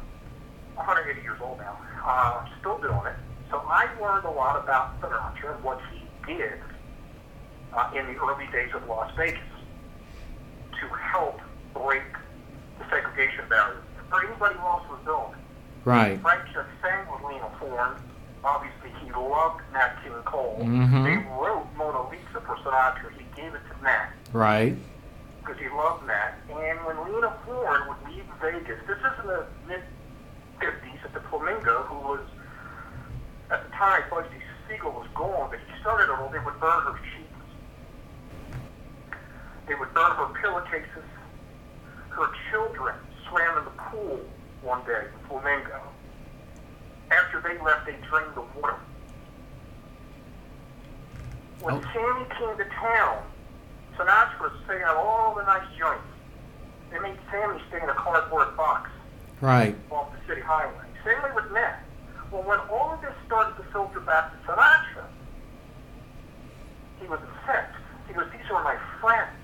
180 0.75 1.21
years 1.21 1.39
old 1.41 1.59
now, 1.59 1.77
uh, 2.05 2.45
still 2.59 2.77
doing 2.79 3.05
it. 3.05 3.15
So 3.51 3.61
I 3.67 3.87
learned 4.01 4.25
a 4.25 4.31
lot 4.31 4.61
about 4.63 4.99
Sinatra 5.01 5.55
and 5.55 5.63
what 5.63 5.79
he 5.91 6.33
did 6.33 6.59
uh, 7.75 7.89
in 7.95 8.05
the 8.07 8.19
early 8.19 8.47
days 8.51 8.73
of 8.73 8.87
Las 8.87 9.11
Vegas 9.17 9.39
to 10.79 10.87
help 10.95 11.39
break 11.73 12.03
the 12.79 12.85
segregation 12.89 13.43
barrier. 13.49 13.81
For 14.09 14.25
anybody 14.25 14.55
who 14.55 14.65
else 14.65 14.83
was 14.89 14.99
it. 15.33 15.39
Right. 15.83 16.19
Frank 16.21 16.41
just 16.53 16.69
sang 16.81 17.05
with 17.11 17.21
Lena 17.23 17.47
Horne. 17.59 17.95
Obviously, 18.43 18.89
he 19.03 19.11
loved 19.11 19.61
Nat 19.73 19.97
King 20.03 20.13
Cole. 20.25 20.59
Mhm. 20.61 21.03
They 21.03 21.17
wrote 21.33 21.67
Mona 21.75 22.07
Lisa 22.09 22.41
for 22.45 22.55
Sinatra. 22.57 23.11
He 23.17 23.25
gave 23.35 23.53
it 23.53 23.61
to 23.69 23.83
Nat 23.83 24.09
Right. 24.33 24.75
because 25.41 25.59
he 25.59 25.67
loved 25.69 26.05
Nat. 26.07 26.33
And 26.49 26.85
when 26.85 26.97
Lena 27.11 27.29
Horne 27.45 27.87
would 27.87 28.09
leave 28.09 28.25
Vegas, 28.41 28.79
this 28.87 28.97
is 28.97 29.19
in 29.21 29.27
the 29.27 29.45
mid 29.67 29.81
50s 30.59 31.03
at 31.03 31.13
the 31.13 31.19
Flamingo, 31.21 31.83
who 31.83 31.95
was, 32.07 32.19
at 33.51 33.63
the 33.63 33.75
time, 33.75 34.03
Bugsy 34.09 34.41
Siegel 34.69 34.91
was 34.91 35.07
gone, 35.13 35.49
but 35.49 35.59
he 35.59 35.79
started 35.81 36.09
a 36.09 36.15
would 36.39 36.59
burn 36.59 36.81
her 36.83 36.97
sheets. 37.03 37.14
They 39.67 39.75
would 39.75 39.93
burn 39.93 40.11
her 40.11 40.27
pillowcases. 40.41 41.03
Her 42.09 42.27
children 42.51 42.95
swam 43.27 43.57
in 43.57 43.65
the 43.65 43.71
pool 43.71 44.19
one 44.61 44.83
day 44.85 45.05
in 45.11 45.27
Flamingo. 45.27 45.81
After 47.11 47.41
they 47.41 47.57
left, 47.63 47.85
they 47.85 47.95
drained 48.09 48.33
the 48.35 48.41
water. 48.59 48.75
When 51.61 51.75
Oh. 51.75 51.81
Sammy 51.93 52.25
came 52.37 52.57
to 52.57 52.65
town, 52.75 53.23
Sinatra 53.97 54.39
was 54.41 54.51
staying 54.65 54.81
at 54.83 54.95
all 54.95 55.33
the 55.35 55.43
nice 55.43 55.67
joints. 55.77 56.03
They 56.91 56.99
made 56.99 57.17
Sammy 57.31 57.61
stay 57.69 57.81
in 57.81 57.89
a 57.89 57.93
cardboard 57.95 58.55
box 58.55 58.89
Right. 59.41 59.75
off 59.91 60.11
the 60.11 60.19
city 60.27 60.41
highway. 60.41 60.73
Same 61.03 61.21
way 61.23 61.31
with 61.31 61.51
Nat. 61.51 61.79
Well, 62.31 62.43
when 62.43 62.59
all 62.69 62.93
of 62.93 63.01
this 63.01 63.13
started 63.25 63.55
to 63.57 63.63
filter 63.71 63.99
back 64.01 64.31
to 64.31 64.51
Sinatra, 64.51 65.05
he 66.99 67.07
was 67.07 67.19
upset. 67.21 67.71
He 68.07 68.13
goes, 68.13 68.29
these 68.31 68.49
are 68.51 68.63
my 68.63 68.75
friends. 68.99 69.34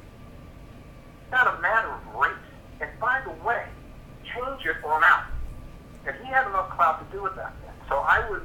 It's 1.31 1.37
not 1.45 1.57
a 1.57 1.61
matter 1.61 1.87
of 1.87 2.15
race. 2.15 2.33
And 2.81 2.89
by 2.99 3.21
the 3.23 3.31
way, 3.47 3.63
change 4.25 4.65
it 4.65 4.75
or 4.83 4.95
I'm 4.95 5.03
out. 5.03 5.27
And 6.05 6.13
he 6.17 6.25
had 6.25 6.45
enough 6.45 6.71
clout 6.71 7.09
to 7.09 7.17
do 7.17 7.25
it 7.25 7.37
back 7.37 7.53
then. 7.63 7.73
So 7.87 7.99
I 7.99 8.29
was 8.29 8.41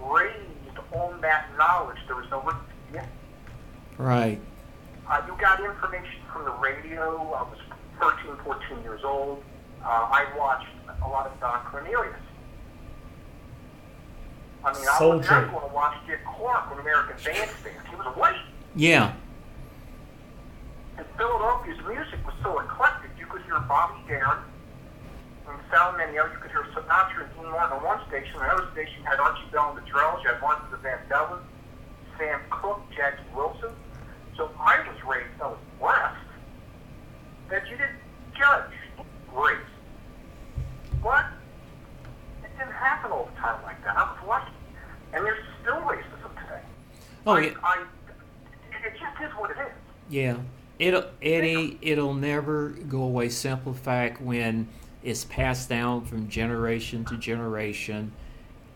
raised 0.00 0.78
on 0.92 1.20
that 1.22 1.46
knowledge. 1.58 1.96
There 2.06 2.14
was 2.14 2.26
no 2.30 2.48
yeah. 2.94 3.04
Right. 3.98 4.38
Uh, 5.10 5.22
you 5.26 5.36
got 5.40 5.58
information 5.58 6.20
from 6.32 6.44
the 6.44 6.52
radio. 6.52 7.32
I 7.32 7.42
was 7.42 7.58
13, 7.98 8.36
14 8.44 8.82
years 8.84 9.00
old. 9.02 9.42
Uh, 9.82 9.86
I 9.88 10.26
watched 10.38 10.68
a 11.04 11.08
lot 11.08 11.26
of 11.26 11.40
Don 11.40 11.64
Cornelius. 11.64 12.14
I 14.64 14.72
mean, 14.72 14.86
I 14.88 15.04
was 15.04 15.28
not 15.28 15.50
going 15.50 15.68
to 15.68 15.74
watch 15.74 15.96
Dick 16.06 16.20
Clark 16.24 16.70
on 16.70 16.78
American 16.78 17.16
Bandstand. 17.24 17.88
He 17.90 17.96
was 17.96 18.16
white. 18.16 18.36
Yeah. 18.76 19.14
Philadelphia's 21.16 21.78
music 21.86 22.20
was 22.24 22.34
so 22.42 22.58
eclectic. 22.60 23.10
You 23.18 23.26
could 23.26 23.42
hear 23.42 23.58
Bobby 23.60 24.00
Darin 24.08 24.38
and 25.48 25.58
Sal 25.70 25.92
Mineo. 25.92 26.30
You 26.32 26.38
could 26.40 26.50
hear 26.50 26.66
Sinatra 26.74 27.24
and 27.24 27.34
Dean 27.34 27.50
Martin 27.50 27.78
on 27.78 27.84
one 27.84 28.00
station. 28.08 28.38
The 28.38 28.46
other 28.46 28.68
station 28.72 29.02
had 29.04 29.20
Archie 29.20 29.44
Bell 29.52 29.74
and 29.76 29.78
the 29.78 29.90
Drells. 29.90 30.22
You 30.22 30.30
had 30.30 30.40
Martha 30.40 30.64
the 30.70 30.76
Van 30.78 30.98
Dellen, 31.08 31.40
Sam 32.18 32.40
Cooke, 32.50 32.82
Jackie 32.96 33.22
Wilson. 33.34 33.70
So 34.36 34.50
I 34.58 34.80
was 34.88 34.96
raised, 35.04 35.40
I 35.42 35.48
was 35.48 35.58
blessed 35.78 36.16
that 37.50 37.64
you 37.68 37.76
didn't 37.76 38.00
judge 38.34 38.72
race. 39.34 39.58
But 41.02 41.26
it 42.42 42.50
didn't 42.58 42.72
happen 42.72 43.12
all 43.12 43.28
the 43.32 43.40
time 43.40 43.62
like 43.62 43.82
that. 43.84 43.96
I 43.96 44.04
was 44.04 44.18
lucky. 44.26 44.52
And 45.12 45.26
there's 45.26 45.44
still 45.60 45.76
racism 45.82 46.32
today. 46.42 46.62
Oh 47.26 47.32
I, 47.32 47.40
yeah. 47.40 47.50
I, 47.62 47.84
it 48.86 48.92
just 48.92 49.22
is 49.22 49.30
what 49.38 49.50
it 49.50 49.58
is. 49.58 49.72
Yeah. 50.08 50.36
It'll 50.82 51.04
Eddie. 51.22 51.78
It'll 51.80 52.12
never 52.12 52.70
go 52.70 53.04
away. 53.04 53.28
Simple 53.28 53.72
fact 53.72 54.20
when 54.20 54.66
it's 55.04 55.24
passed 55.24 55.68
down 55.68 56.04
from 56.04 56.28
generation 56.28 57.04
to 57.04 57.16
generation. 57.16 58.10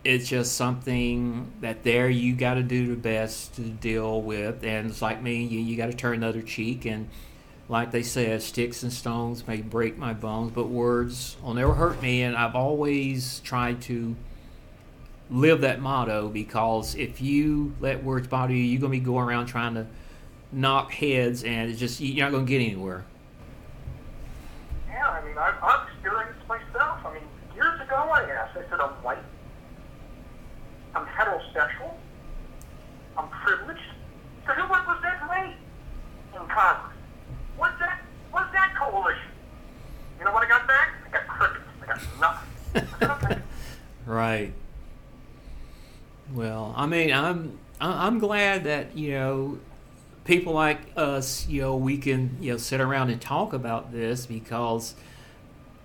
It's 0.05 0.29
just 0.29 0.53
something 0.55 1.51
that 1.59 1.83
there 1.83 2.09
you 2.09 2.33
got 2.33 2.53
to 2.53 2.63
do 2.63 2.87
the 2.87 2.95
best 2.95 3.55
to 3.55 3.61
deal 3.61 4.21
with, 4.21 4.63
and 4.63 4.89
it's 4.89 5.01
like 5.01 5.21
me, 5.21 5.43
you, 5.43 5.59
you 5.59 5.75
got 5.75 5.87
to 5.87 5.93
turn 5.97 6.21
the 6.21 6.27
other 6.27 6.41
cheek. 6.41 6.85
And 6.85 7.09
like 7.67 7.91
they 7.91 8.03
said, 8.03 8.41
sticks 8.41 8.83
and 8.83 8.93
stones 8.93 9.45
may 9.45 9.57
break 9.57 9.97
my 9.97 10.13
bones, 10.13 10.53
but 10.53 10.69
words 10.69 11.35
will 11.43 11.55
never 11.55 11.73
hurt 11.73 12.01
me. 12.01 12.21
And 12.21 12.37
I've 12.37 12.55
always 12.55 13.41
tried 13.41 13.81
to 13.81 14.15
live 15.29 15.59
that 15.59 15.81
motto 15.81 16.29
because 16.29 16.95
if 16.95 17.19
you 17.19 17.75
let 17.81 18.01
words 18.01 18.29
bother 18.29 18.53
you, 18.53 18.63
you're 18.63 18.79
gonna 18.79 18.91
be 18.91 19.01
going 19.01 19.27
around 19.27 19.47
trying 19.47 19.73
to 19.73 19.87
knock 20.51 20.91
heads, 20.91 21.43
and 21.43 21.69
it's 21.69 21.79
just 21.79 21.99
you're 21.99 22.25
not 22.25 22.31
gonna 22.31 22.45
get 22.45 22.61
anywhere. 22.61 23.05
Yeah, 24.89 25.07
I 25.09 25.25
mean, 25.25 25.37
I've, 25.37 25.55
I've 25.61 25.87
experienced 25.89 26.47
myself. 26.47 26.99
I 27.05 27.13
mean, 27.13 27.23
years 27.55 27.79
ago 27.81 27.95
I 27.95 28.23
asked, 28.31 28.57
I 28.57 28.69
said, 28.69 28.79
I'm 28.79 28.91
white, 29.03 29.17
I'm 30.95 31.05
heterosexual, 31.05 31.93
I'm 33.17 33.29
privileged. 33.29 33.81
So 34.45 34.53
who 34.53 34.73
represents 34.73 35.23
me 35.29 35.55
in 36.33 36.47
Congress? 36.47 36.95
What's 37.57 37.79
that? 37.79 38.01
What's 38.31 38.51
that 38.53 38.73
coalition? 38.79 39.31
You 40.19 40.25
know 40.25 40.31
what 40.31 40.45
I 40.45 40.49
got 40.49 40.67
back? 40.67 40.89
I 41.05 41.09
got 41.11 41.27
crickets. 41.27 41.65
I 41.81 41.85
got 41.85 41.99
nothing. 42.19 42.49
I 42.75 42.99
said, 42.99 43.11
okay. 43.11 43.41
Right. 44.05 44.53
Well, 46.33 46.73
I 46.77 46.85
mean, 46.85 47.11
I'm 47.11 47.59
I'm 47.81 48.19
glad 48.19 48.63
that 48.63 48.97
you 48.97 49.11
know 49.11 49.59
people 50.27 50.53
like 50.53 50.79
us, 50.95 51.47
you 51.47 51.61
know, 51.61 51.75
we 51.75 51.97
can 51.97 52.37
you 52.39 52.51
know 52.51 52.57
sit 52.57 52.81
around 52.81 53.09
and 53.09 53.19
talk 53.19 53.53
about 53.53 53.91
this 53.91 54.25
because 54.25 54.93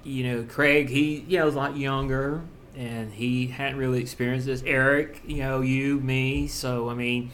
you 0.05 0.25
know 0.25 0.43
Craig, 0.43 0.91
he 0.91 1.25
you 1.29 1.39
know 1.39 1.47
is 1.47 1.55
a 1.55 1.59
lot 1.59 1.77
younger 1.77 2.43
and 2.77 3.13
he 3.13 3.47
hadn't 3.47 3.79
really 3.79 4.01
experienced 4.01 4.47
this. 4.47 4.63
Eric, 4.67 5.23
you 5.27 5.39
know, 5.39 5.61
you, 5.61 6.01
me, 6.01 6.49
so 6.49 6.91
I 6.91 6.95
mean, 6.95 7.31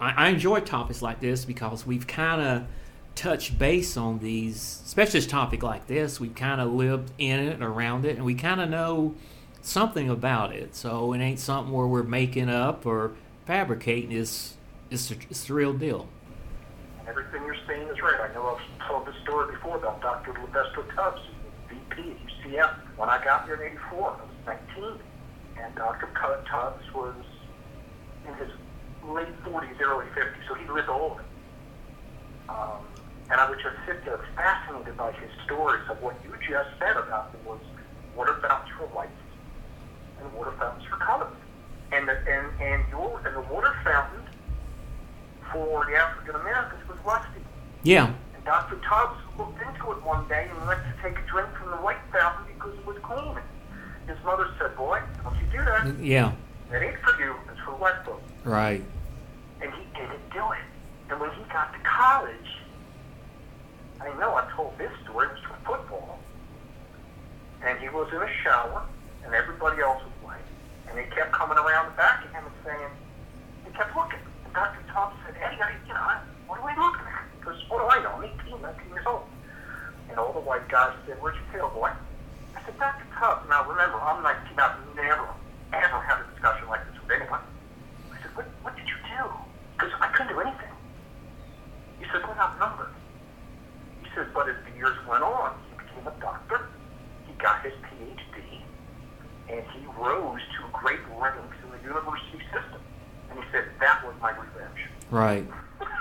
I, 0.00 0.26
I 0.26 0.28
enjoy 0.30 0.60
topics 0.60 1.02
like 1.02 1.20
this 1.20 1.44
because 1.44 1.86
we've 1.86 2.06
kind 2.06 2.40
of 2.40 2.66
touched 3.14 3.58
base 3.58 3.96
on 3.96 4.20
these, 4.20 4.80
especially 4.86 5.20
this 5.20 5.26
topic 5.26 5.62
like 5.62 5.86
this. 5.86 6.18
We've 6.18 6.34
kind 6.34 6.60
of 6.60 6.72
lived 6.72 7.12
in 7.18 7.40
it 7.40 7.52
and 7.54 7.62
around 7.62 8.06
it, 8.06 8.16
and 8.16 8.24
we 8.24 8.34
kind 8.34 8.60
of 8.60 8.70
know 8.70 9.14
something 9.60 10.08
about 10.08 10.54
it. 10.54 10.74
So 10.74 11.12
it 11.12 11.18
ain't 11.18 11.40
something 11.40 11.74
where 11.74 11.86
we're 11.86 12.02
making 12.04 12.48
up 12.48 12.86
or 12.86 13.12
fabricating. 13.44 14.12
It's 14.12 14.54
it's, 14.90 15.10
it's 15.10 15.44
the 15.44 15.52
real 15.52 15.74
deal. 15.74 16.08
Everything 17.08 17.42
you're 17.46 17.56
saying 17.66 17.88
is 17.88 18.02
right. 18.02 18.20
I 18.20 18.34
know 18.34 18.54
I've 18.54 18.86
told 18.86 19.06
this 19.06 19.14
story 19.22 19.50
before 19.54 19.78
about 19.78 20.02
Dr. 20.02 20.34
Levester 20.34 20.84
Tubbs, 20.94 21.22
VP 21.70 22.10
at 22.10 22.16
UCF. 22.20 22.74
When 22.98 23.08
I 23.08 23.24
got 23.24 23.46
here 23.46 23.54
in 23.54 23.72
84, 23.72 23.98
I 23.98 24.52
was 24.52 24.60
19. 24.76 25.00
And 25.56 25.74
Dr. 25.74 26.08
Tubbs 26.14 26.84
was 26.94 27.14
in 28.26 28.34
his 28.34 28.52
late 29.08 29.32
40s, 29.42 29.80
early 29.80 30.04
50s, 30.14 30.48
so 30.48 30.54
he 30.54 30.68
lived 30.68 30.88
it. 30.88 31.24
Um, 32.50 32.84
and 33.30 33.40
I 33.40 33.48
would 33.48 33.58
just 33.58 33.76
sit 33.86 34.04
there 34.04 34.20
fascinated 34.36 34.96
by 34.98 35.12
his 35.12 35.30
stories 35.46 35.84
of 35.88 36.02
what 36.02 36.14
you 36.22 36.34
just 36.46 36.68
said 36.78 36.96
about 36.96 37.32
them 37.32 37.44
was 37.46 37.60
water 38.14 38.38
fountains 38.42 38.70
for 38.76 38.86
whites 38.88 39.10
and 40.20 40.30
water 40.34 40.52
fountains 40.58 40.84
for 40.84 40.96
colors. 40.96 41.32
And 41.90 42.06
the, 42.06 42.12
and, 42.12 42.60
and, 42.60 42.84
your, 42.90 43.20
and 43.24 43.34
the 43.34 43.52
water 43.52 43.74
fountain 43.82 44.22
for 45.52 45.86
the 45.86 45.96
African 45.96 46.34
rusty. 46.42 46.77
Yeah, 47.82 48.12
And 48.34 48.44
Dr. 48.44 48.76
Tubbs 48.88 49.18
looked 49.38 49.60
into 49.62 49.92
it 49.92 50.02
one 50.02 50.26
day 50.28 50.48
and 50.50 50.66
went 50.66 50.80
to 50.80 50.92
take 51.02 51.18
a 51.18 51.26
drink 51.26 51.48
from 51.58 51.70
the 51.70 51.76
white 51.76 51.98
fountain 52.12 52.44
because 52.54 52.74
it 52.78 52.84
was 52.86 52.96
clean. 53.02 53.36
His 54.06 54.16
mother 54.24 54.48
said, 54.58 54.76
Boy, 54.76 55.00
don't 55.22 55.34
you 55.36 55.46
do 55.52 55.64
that. 55.64 55.98
yeah, 56.00 56.32
That 56.70 56.82
ain't 56.82 56.98
for 57.00 57.18
you, 57.20 57.34
it's 57.50 57.60
for 57.60 57.72
white 57.72 57.94
folks. 58.04 58.22
right. 58.44 58.82
And 59.60 59.72
he 59.74 59.82
didn't 59.94 60.30
do 60.32 60.44
it. 60.52 60.64
And 61.10 61.20
when 61.20 61.30
he 61.32 61.42
got 61.52 61.72
to 61.72 61.78
college, 61.80 62.50
I 64.00 64.08
know 64.20 64.34
I 64.34 64.48
told 64.54 64.76
this 64.78 64.90
story, 65.04 65.26
it 65.26 65.32
was 65.32 65.42
for 65.42 65.56
football. 65.76 66.18
And 67.64 67.78
he 67.80 67.88
was 67.88 68.08
in 68.12 68.22
a 68.22 68.32
shower, 68.44 68.82
and 69.24 69.34
everybody 69.34 69.82
else 69.82 70.00
was 70.02 70.12
white. 70.22 70.46
And 70.88 70.96
they 70.96 71.04
kept 71.14 71.32
coming 71.32 71.58
around 71.58 71.90
the 71.90 71.96
back 71.96 72.22
and 80.18 80.26
all 80.26 80.32
the 80.32 80.42
white 80.42 80.66
guys 80.68 80.90
said, 81.06 81.22
Where'd 81.22 81.36
you 81.36 81.46
tail, 81.52 81.70
boy? 81.70 81.90
I 82.56 82.64
said, 82.66 82.76
Dr. 82.76 83.06
Tubbs. 83.14 83.48
Now, 83.48 83.62
remember, 83.62 84.02
I'm 84.02 84.20
19. 84.22 84.58
I've 84.58 84.74
never, 84.96 85.30
ever 85.72 86.00
had 86.02 86.18
a 86.18 86.26
discussion 86.34 86.66
like 86.66 86.82
this 86.90 87.00
with 87.00 87.14
anyone. 87.14 87.38
I 88.10 88.20
said, 88.20 88.34
What, 88.34 88.46
what 88.62 88.74
did 88.74 88.88
you 88.88 88.98
do? 89.14 89.30
Because 89.78 89.94
I 90.00 90.08
couldn't 90.10 90.34
do 90.34 90.40
anything. 90.40 90.74
He 92.00 92.04
said, 92.10 92.26
We're. 92.26 92.34
He 94.02 94.08
said, 94.14 94.26
But 94.34 94.48
as 94.48 94.56
the 94.66 94.74
years 94.76 94.98
went 95.06 95.22
on, 95.22 95.54
he 95.70 95.78
became 95.78 96.06
a 96.10 96.14
doctor. 96.18 96.66
He 97.28 97.32
got 97.38 97.62
his 97.62 97.74
PhD, 97.86 98.58
and 99.48 99.62
he 99.70 99.86
rose 100.02 100.42
to 100.58 100.66
great 100.72 101.00
ranks 101.14 101.56
in 101.62 101.70
the 101.70 101.82
university 101.86 102.42
system. 102.50 102.82
And 103.30 103.38
he 103.38 103.44
said, 103.52 103.70
That 103.78 104.04
was 104.04 104.14
my 104.20 104.34
revenge. 104.34 104.82
Right. 105.12 105.46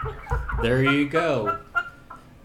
there 0.63 0.81
you 0.81 1.07
go. 1.07 1.59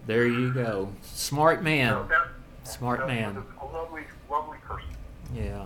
There 0.05 0.25
you 0.25 0.53
go. 0.53 0.89
Smart 1.01 1.63
man. 1.63 1.93
So 1.93 2.07
that, 2.09 2.27
Smart 2.69 2.99
that 3.01 3.07
man. 3.07 3.43
A 3.61 3.65
lovely, 3.65 4.03
lovely 4.29 4.57
person. 4.59 4.89
Yeah. 5.33 5.65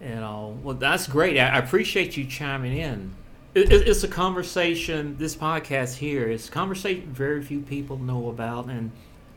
And 0.00 0.22
uh, 0.22 0.48
well, 0.62 0.76
that's 0.76 1.06
great. 1.06 1.38
I 1.38 1.48
I 1.48 1.58
appreciate 1.58 2.16
you 2.16 2.26
chiming 2.26 2.76
in. 2.76 3.12
It, 3.54 3.72
it, 3.72 3.88
it's 3.88 4.04
a 4.04 4.08
conversation. 4.08 5.16
This 5.16 5.34
podcast 5.34 5.96
here 5.96 6.28
is 6.28 6.48
a 6.48 6.52
conversation 6.52 7.12
very 7.12 7.42
few 7.42 7.60
people 7.60 7.96
know 7.96 8.28
about, 8.28 8.66
and 8.66 8.92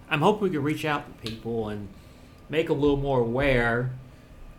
I'm 0.10 0.22
hoping 0.22 0.44
we 0.44 0.50
can 0.50 0.64
reach 0.64 0.86
out 0.86 1.06
to 1.06 1.30
people 1.30 1.70
and 1.70 1.88
make 2.50 2.68
them 2.68 2.78
a 2.78 2.80
little 2.82 2.98
more 2.98 3.22
aware 3.22 3.92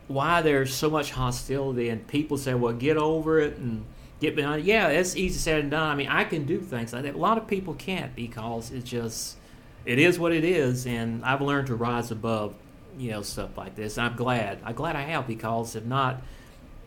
why 0.07 0.41
there's 0.41 0.73
so 0.73 0.89
much 0.89 1.11
hostility. 1.11 1.89
And 1.89 2.05
people 2.07 2.37
say, 2.37 2.55
"Well, 2.55 2.73
get 2.73 2.97
over 2.97 3.39
it 3.39 3.57
and 3.57 3.85
get 4.19 4.35
behind." 4.35 4.61
it." 4.61 4.65
Yeah, 4.65 4.87
it's 4.87 5.15
easy 5.15 5.37
said 5.37 5.61
and 5.61 5.71
done. 5.71 5.87
I 5.87 5.95
mean, 5.95 6.07
I 6.09 6.23
can 6.25 6.45
do 6.45 6.59
things 6.59 6.91
like 6.91 7.03
that. 7.03 7.15
A 7.15 7.17
lot 7.17 7.37
of 7.37 7.47
people 7.47 7.75
can't 7.75 8.15
because 8.15 8.71
it's 8.71 8.89
just 8.89 9.37
it 9.85 9.99
is 9.99 10.19
what 10.19 10.31
it 10.31 10.43
is, 10.43 10.85
and 10.85 11.23
I've 11.25 11.41
learned 11.41 11.67
to 11.67 11.75
rise 11.75 12.11
above 12.11 12.55
you 12.97 13.11
know 13.11 13.21
stuff 13.21 13.57
like 13.57 13.75
this. 13.75 13.97
And 13.97 14.07
I'm 14.07 14.15
glad. 14.15 14.59
I'm 14.63 14.75
glad 14.75 14.95
I 14.95 15.01
have 15.01 15.27
because 15.27 15.75
if 15.75 15.85
not, 15.85 16.21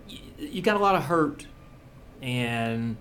you, 0.09 0.19
you 0.39 0.63
got 0.63 0.77
a 0.77 0.81
lot 0.81 0.95
of 0.95 1.05
hurt 1.05 1.47
and 2.23 2.97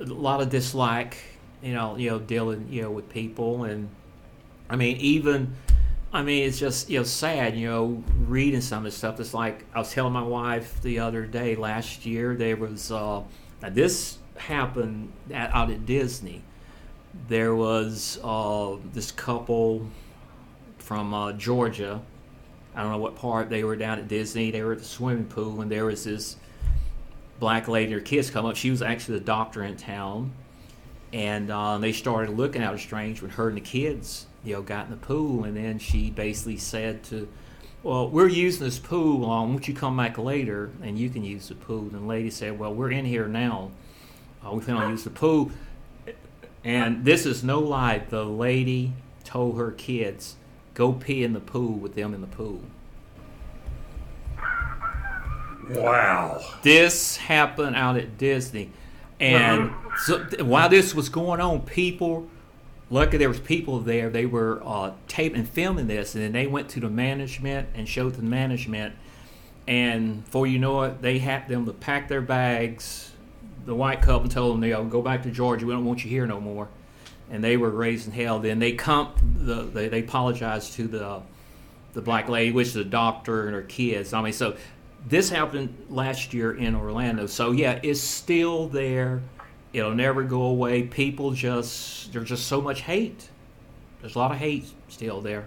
a 0.00 0.04
lot 0.04 0.40
of 0.40 0.50
dislike. 0.50 1.16
You 1.62 1.74
know, 1.74 1.96
you 1.96 2.10
know, 2.10 2.18
dealing 2.18 2.68
you 2.70 2.82
know 2.82 2.90
with 2.90 3.08
people, 3.08 3.64
and 3.64 3.88
I 4.68 4.76
mean 4.76 4.96
even. 4.98 5.54
I 6.10 6.22
mean, 6.22 6.48
it's 6.48 6.58
just 6.58 6.88
you 6.88 7.00
know 7.00 7.04
sad, 7.04 7.54
you 7.54 7.68
know, 7.68 8.02
reading 8.26 8.62
some 8.62 8.78
of 8.78 8.84
this 8.84 8.96
stuff. 8.96 9.20
It's 9.20 9.34
like 9.34 9.66
I 9.74 9.78
was 9.80 9.92
telling 9.92 10.14
my 10.14 10.22
wife 10.22 10.80
the 10.80 11.00
other 11.00 11.26
day. 11.26 11.54
Last 11.54 12.06
year 12.06 12.34
there 12.34 12.56
was 12.56 12.90
uh, 12.90 13.24
this 13.60 14.16
happened 14.38 15.12
out 15.34 15.70
at 15.70 15.84
Disney. 15.84 16.42
There 17.28 17.54
was 17.54 18.18
uh, 18.22 18.76
this 18.92 19.10
couple 19.12 19.86
from 20.78 21.12
uh, 21.12 21.32
Georgia. 21.32 22.00
I 22.74 22.82
don't 22.82 22.92
know 22.92 22.98
what 22.98 23.16
part 23.16 23.50
they 23.50 23.64
were 23.64 23.76
down 23.76 23.98
at 23.98 24.08
Disney. 24.08 24.50
They 24.50 24.62
were 24.62 24.72
at 24.72 24.78
the 24.78 24.84
swimming 24.84 25.26
pool, 25.26 25.60
and 25.60 25.70
there 25.70 25.84
was 25.84 26.04
this 26.04 26.36
black 27.40 27.68
lady. 27.68 27.92
Her 27.92 28.00
kids 28.00 28.30
come 28.30 28.46
up. 28.46 28.56
She 28.56 28.70
was 28.70 28.82
actually 28.82 29.18
the 29.18 29.24
doctor 29.24 29.64
in 29.64 29.76
town, 29.76 30.32
and 31.12 31.50
uh, 31.50 31.78
they 31.78 31.92
started 31.92 32.36
looking 32.36 32.62
at 32.62 32.72
her 32.72 32.78
strange 32.78 33.20
when 33.22 33.32
her 33.32 33.48
and 33.48 33.56
the 33.56 33.62
kids, 33.62 34.26
you 34.44 34.54
know, 34.54 34.62
got 34.62 34.86
in 34.86 34.90
the 34.90 34.96
pool. 34.96 35.44
And 35.44 35.56
then 35.56 35.78
she 35.78 36.10
basically 36.10 36.58
said 36.58 37.02
to, 37.04 37.28
"Well, 37.82 38.08
we're 38.08 38.28
using 38.28 38.64
this 38.64 38.78
pool. 38.78 39.28
Um, 39.30 39.50
won't 39.50 39.66
you 39.66 39.74
come 39.74 39.96
back 39.96 40.18
later 40.18 40.70
and 40.82 40.98
you 40.98 41.10
can 41.10 41.24
use 41.24 41.48
the 41.48 41.54
pool?" 41.54 41.80
And 41.80 41.92
the 41.92 42.00
lady 42.00 42.30
said, 42.30 42.58
"Well, 42.58 42.74
we're 42.74 42.92
in 42.92 43.04
here 43.04 43.26
now. 43.26 43.70
Uh, 44.44 44.52
we 44.52 44.60
plan 44.60 44.76
on 44.76 44.90
use 44.90 45.04
the 45.04 45.10
pool." 45.10 45.50
And 46.64 47.04
this 47.04 47.24
is 47.24 47.42
no 47.44 47.60
lie. 47.60 47.98
The 47.98 48.24
lady 48.24 48.92
told 49.24 49.56
her 49.58 49.70
kids, 49.70 50.36
"Go 50.74 50.92
pee 50.92 51.22
in 51.22 51.32
the 51.32 51.40
pool 51.40 51.74
with 51.74 51.94
them 51.94 52.14
in 52.14 52.20
the 52.20 52.26
pool." 52.26 52.62
Wow. 55.70 56.40
This 56.62 57.16
happened 57.16 57.76
out 57.76 57.96
at 57.96 58.18
Disney, 58.18 58.70
and 59.20 59.72
so 60.04 60.24
while 60.40 60.68
this 60.68 60.94
was 60.94 61.08
going 61.08 61.40
on, 61.40 61.62
people. 61.62 62.28
Luckily, 62.90 63.18
there 63.18 63.28
was 63.28 63.40
people 63.40 63.80
there. 63.80 64.08
They 64.08 64.24
were 64.24 64.62
uh, 64.64 64.92
taping 65.08 65.40
and 65.40 65.48
filming 65.48 65.88
this, 65.88 66.14
and 66.14 66.24
then 66.24 66.32
they 66.32 66.46
went 66.46 66.70
to 66.70 66.80
the 66.80 66.88
management 66.88 67.68
and 67.74 67.86
showed 67.86 68.14
the 68.14 68.22
management. 68.22 68.94
And 69.66 70.24
before 70.24 70.46
you 70.46 70.58
know 70.58 70.80
it, 70.84 71.02
they 71.02 71.18
had 71.18 71.48
them 71.48 71.66
to 71.66 71.74
pack 71.74 72.08
their 72.08 72.22
bags. 72.22 73.12
The 73.68 73.74
white 73.74 74.00
couple 74.00 74.22
and 74.22 74.30
told 74.30 74.56
them, 74.56 74.64
"You 74.64 74.72
know, 74.72 74.84
go 74.84 75.02
back 75.02 75.22
to 75.24 75.30
Georgia. 75.30 75.66
We 75.66 75.74
don't 75.74 75.84
want 75.84 76.02
you 76.02 76.08
here 76.08 76.26
no 76.26 76.40
more." 76.40 76.68
And 77.30 77.44
they 77.44 77.58
were 77.58 77.68
raising 77.68 78.14
hell. 78.14 78.38
Then 78.38 78.58
they 78.58 78.72
come. 78.72 79.12
The, 79.36 79.64
they, 79.64 79.88
they 79.88 80.00
apologized 80.00 80.72
to 80.74 80.88
the 80.88 81.20
the 81.92 82.00
black 82.00 82.30
lady, 82.30 82.50
which 82.50 82.68
is 82.68 82.76
a 82.76 82.84
doctor 82.84 83.46
and 83.46 83.54
her 83.54 83.62
kids. 83.62 84.14
I 84.14 84.22
mean, 84.22 84.32
so 84.32 84.56
this 85.06 85.28
happened 85.28 85.76
last 85.90 86.32
year 86.32 86.56
in 86.56 86.74
Orlando. 86.74 87.26
So 87.26 87.52
yeah, 87.52 87.78
it's 87.82 88.00
still 88.00 88.68
there. 88.68 89.20
It'll 89.74 89.94
never 89.94 90.22
go 90.22 90.42
away. 90.42 90.84
People 90.84 91.32
just 91.32 92.10
there's 92.12 92.30
just 92.30 92.46
so 92.46 92.62
much 92.62 92.80
hate. 92.80 93.28
There's 94.00 94.14
a 94.14 94.18
lot 94.18 94.32
of 94.32 94.38
hate 94.38 94.64
still 94.88 95.20
there. 95.20 95.46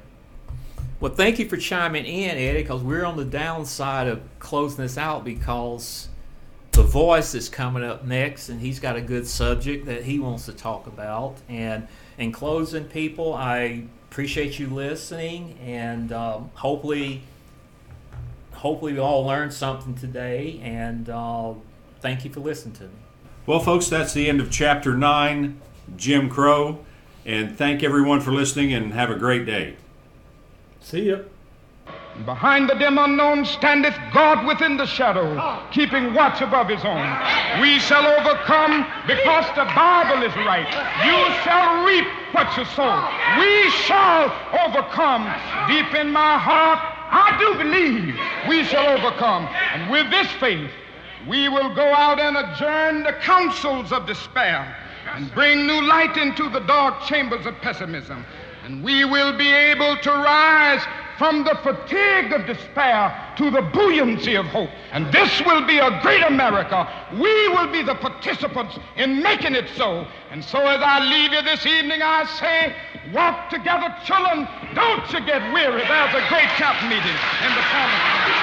Well, 0.99 1.11
thank 1.11 1.39
you 1.39 1.49
for 1.49 1.57
chiming 1.57 2.05
in, 2.05 2.37
Eddie, 2.37 2.61
because 2.61 2.83
we're 2.83 3.03
on 3.03 3.17
the 3.17 3.25
downside 3.25 4.07
of 4.07 4.21
closing 4.37 4.83
this 4.83 4.99
out 4.99 5.25
because 5.25 6.09
the 6.71 6.83
voice 6.83 7.35
is 7.35 7.49
coming 7.49 7.83
up 7.83 8.05
next, 8.05 8.49
and 8.49 8.61
he's 8.61 8.79
got 8.79 8.95
a 8.95 9.01
good 9.01 9.27
subject 9.27 9.85
that 9.85 10.03
he 10.03 10.19
wants 10.19 10.45
to 10.45 10.53
talk 10.53 10.87
about. 10.87 11.35
And 11.49 11.87
in 12.17 12.31
closing, 12.31 12.85
people, 12.85 13.33
I 13.33 13.85
appreciate 14.09 14.59
you 14.59 14.67
listening, 14.67 15.57
and 15.63 16.11
um, 16.11 16.51
hopefully 16.55 17.23
hopefully 18.61 18.93
we 18.93 18.99
all 18.99 19.25
learned 19.25 19.51
something 19.51 19.95
today 19.95 20.59
and 20.61 21.09
uh, 21.09 21.51
thank 21.99 22.23
you 22.23 22.31
for 22.31 22.41
listening 22.41 22.75
to 22.75 22.83
me 22.83 22.89
Well, 23.47 23.59
folks, 23.59 23.87
that's 23.87 24.13
the 24.13 24.29
end 24.29 24.39
of 24.39 24.51
chapter 24.51 24.95
nine, 24.95 25.59
Jim 25.97 26.29
Crow. 26.29 26.85
And 27.25 27.57
thank 27.57 27.81
everyone 27.81 28.19
for 28.19 28.31
listening 28.31 28.71
and 28.71 28.93
have 28.93 29.09
a 29.09 29.15
great 29.15 29.45
day. 29.45 29.77
See 30.79 31.09
ya. 31.09 31.19
Behind 32.25 32.69
the 32.69 32.75
dim 32.75 32.97
unknown 32.97 33.45
standeth 33.45 33.97
God 34.13 34.45
within 34.45 34.77
the 34.77 34.85
shadow, 34.85 35.63
keeping 35.71 36.13
watch 36.13 36.41
above 36.41 36.67
his 36.67 36.83
own. 36.83 37.07
We 37.61 37.79
shall 37.79 38.05
overcome 38.05 38.85
because 39.07 39.45
the 39.55 39.65
Bible 39.73 40.21
is 40.23 40.35
right. 40.45 40.67
You 41.07 41.17
shall 41.43 41.83
reap 41.85 42.05
what 42.33 42.55
you 42.57 42.65
sow. 42.65 42.93
We 43.39 43.69
shall 43.87 44.31
overcome. 44.67 45.23
Deep 45.67 45.95
in 45.95 46.11
my 46.11 46.37
heart, 46.37 46.79
I 47.11 47.37
do 47.39 47.57
believe 47.57 48.15
we 48.47 48.65
shall 48.65 48.87
overcome. 48.87 49.47
And 49.73 49.89
with 49.89 50.11
this 50.11 50.27
faith, 50.33 50.71
we 51.27 51.49
will 51.49 51.73
go 51.73 51.93
out 51.93 52.19
and 52.19 52.37
adjourn 52.37 53.03
the 53.03 53.13
councils 53.13 53.91
of 53.91 54.05
despair 54.05 54.75
and 55.13 55.33
bring 55.33 55.65
new 55.65 55.81
light 55.81 56.17
into 56.17 56.49
the 56.49 56.59
dark 56.61 57.01
chambers 57.03 57.45
of 57.45 57.55
pessimism. 57.61 58.25
And 58.63 58.83
we 58.83 59.05
will 59.05 59.35
be 59.37 59.51
able 59.51 59.97
to 59.97 60.11
rise 60.11 60.83
from 61.21 61.43
the 61.43 61.53
fatigue 61.61 62.33
of 62.33 62.47
despair 62.47 63.13
to 63.37 63.51
the 63.51 63.61
buoyancy 63.61 64.33
of 64.33 64.47
hope. 64.47 64.71
And 64.91 65.13
this 65.13 65.39
will 65.45 65.67
be 65.67 65.77
a 65.77 66.01
great 66.01 66.23
America. 66.23 66.89
We 67.13 67.47
will 67.49 67.71
be 67.71 67.83
the 67.83 67.93
participants 67.93 68.79
in 68.97 69.21
making 69.21 69.53
it 69.53 69.69
so. 69.77 70.07
And 70.31 70.43
so 70.43 70.57
as 70.65 70.81
I 70.83 70.97
leave 71.05 71.31
you 71.31 71.43
this 71.43 71.63
evening, 71.63 72.01
I 72.01 72.25
say, 72.25 72.75
walk 73.13 73.51
together, 73.51 73.95
children. 74.03 74.47
Don't 74.73 75.13
you 75.13 75.23
get 75.23 75.53
weary. 75.53 75.83
There's 75.85 76.15
a 76.15 76.27
great 76.27 76.49
camp 76.57 76.81
meeting 76.89 77.17
in 77.45 77.53
the 77.53 77.65
corner. 77.69 78.40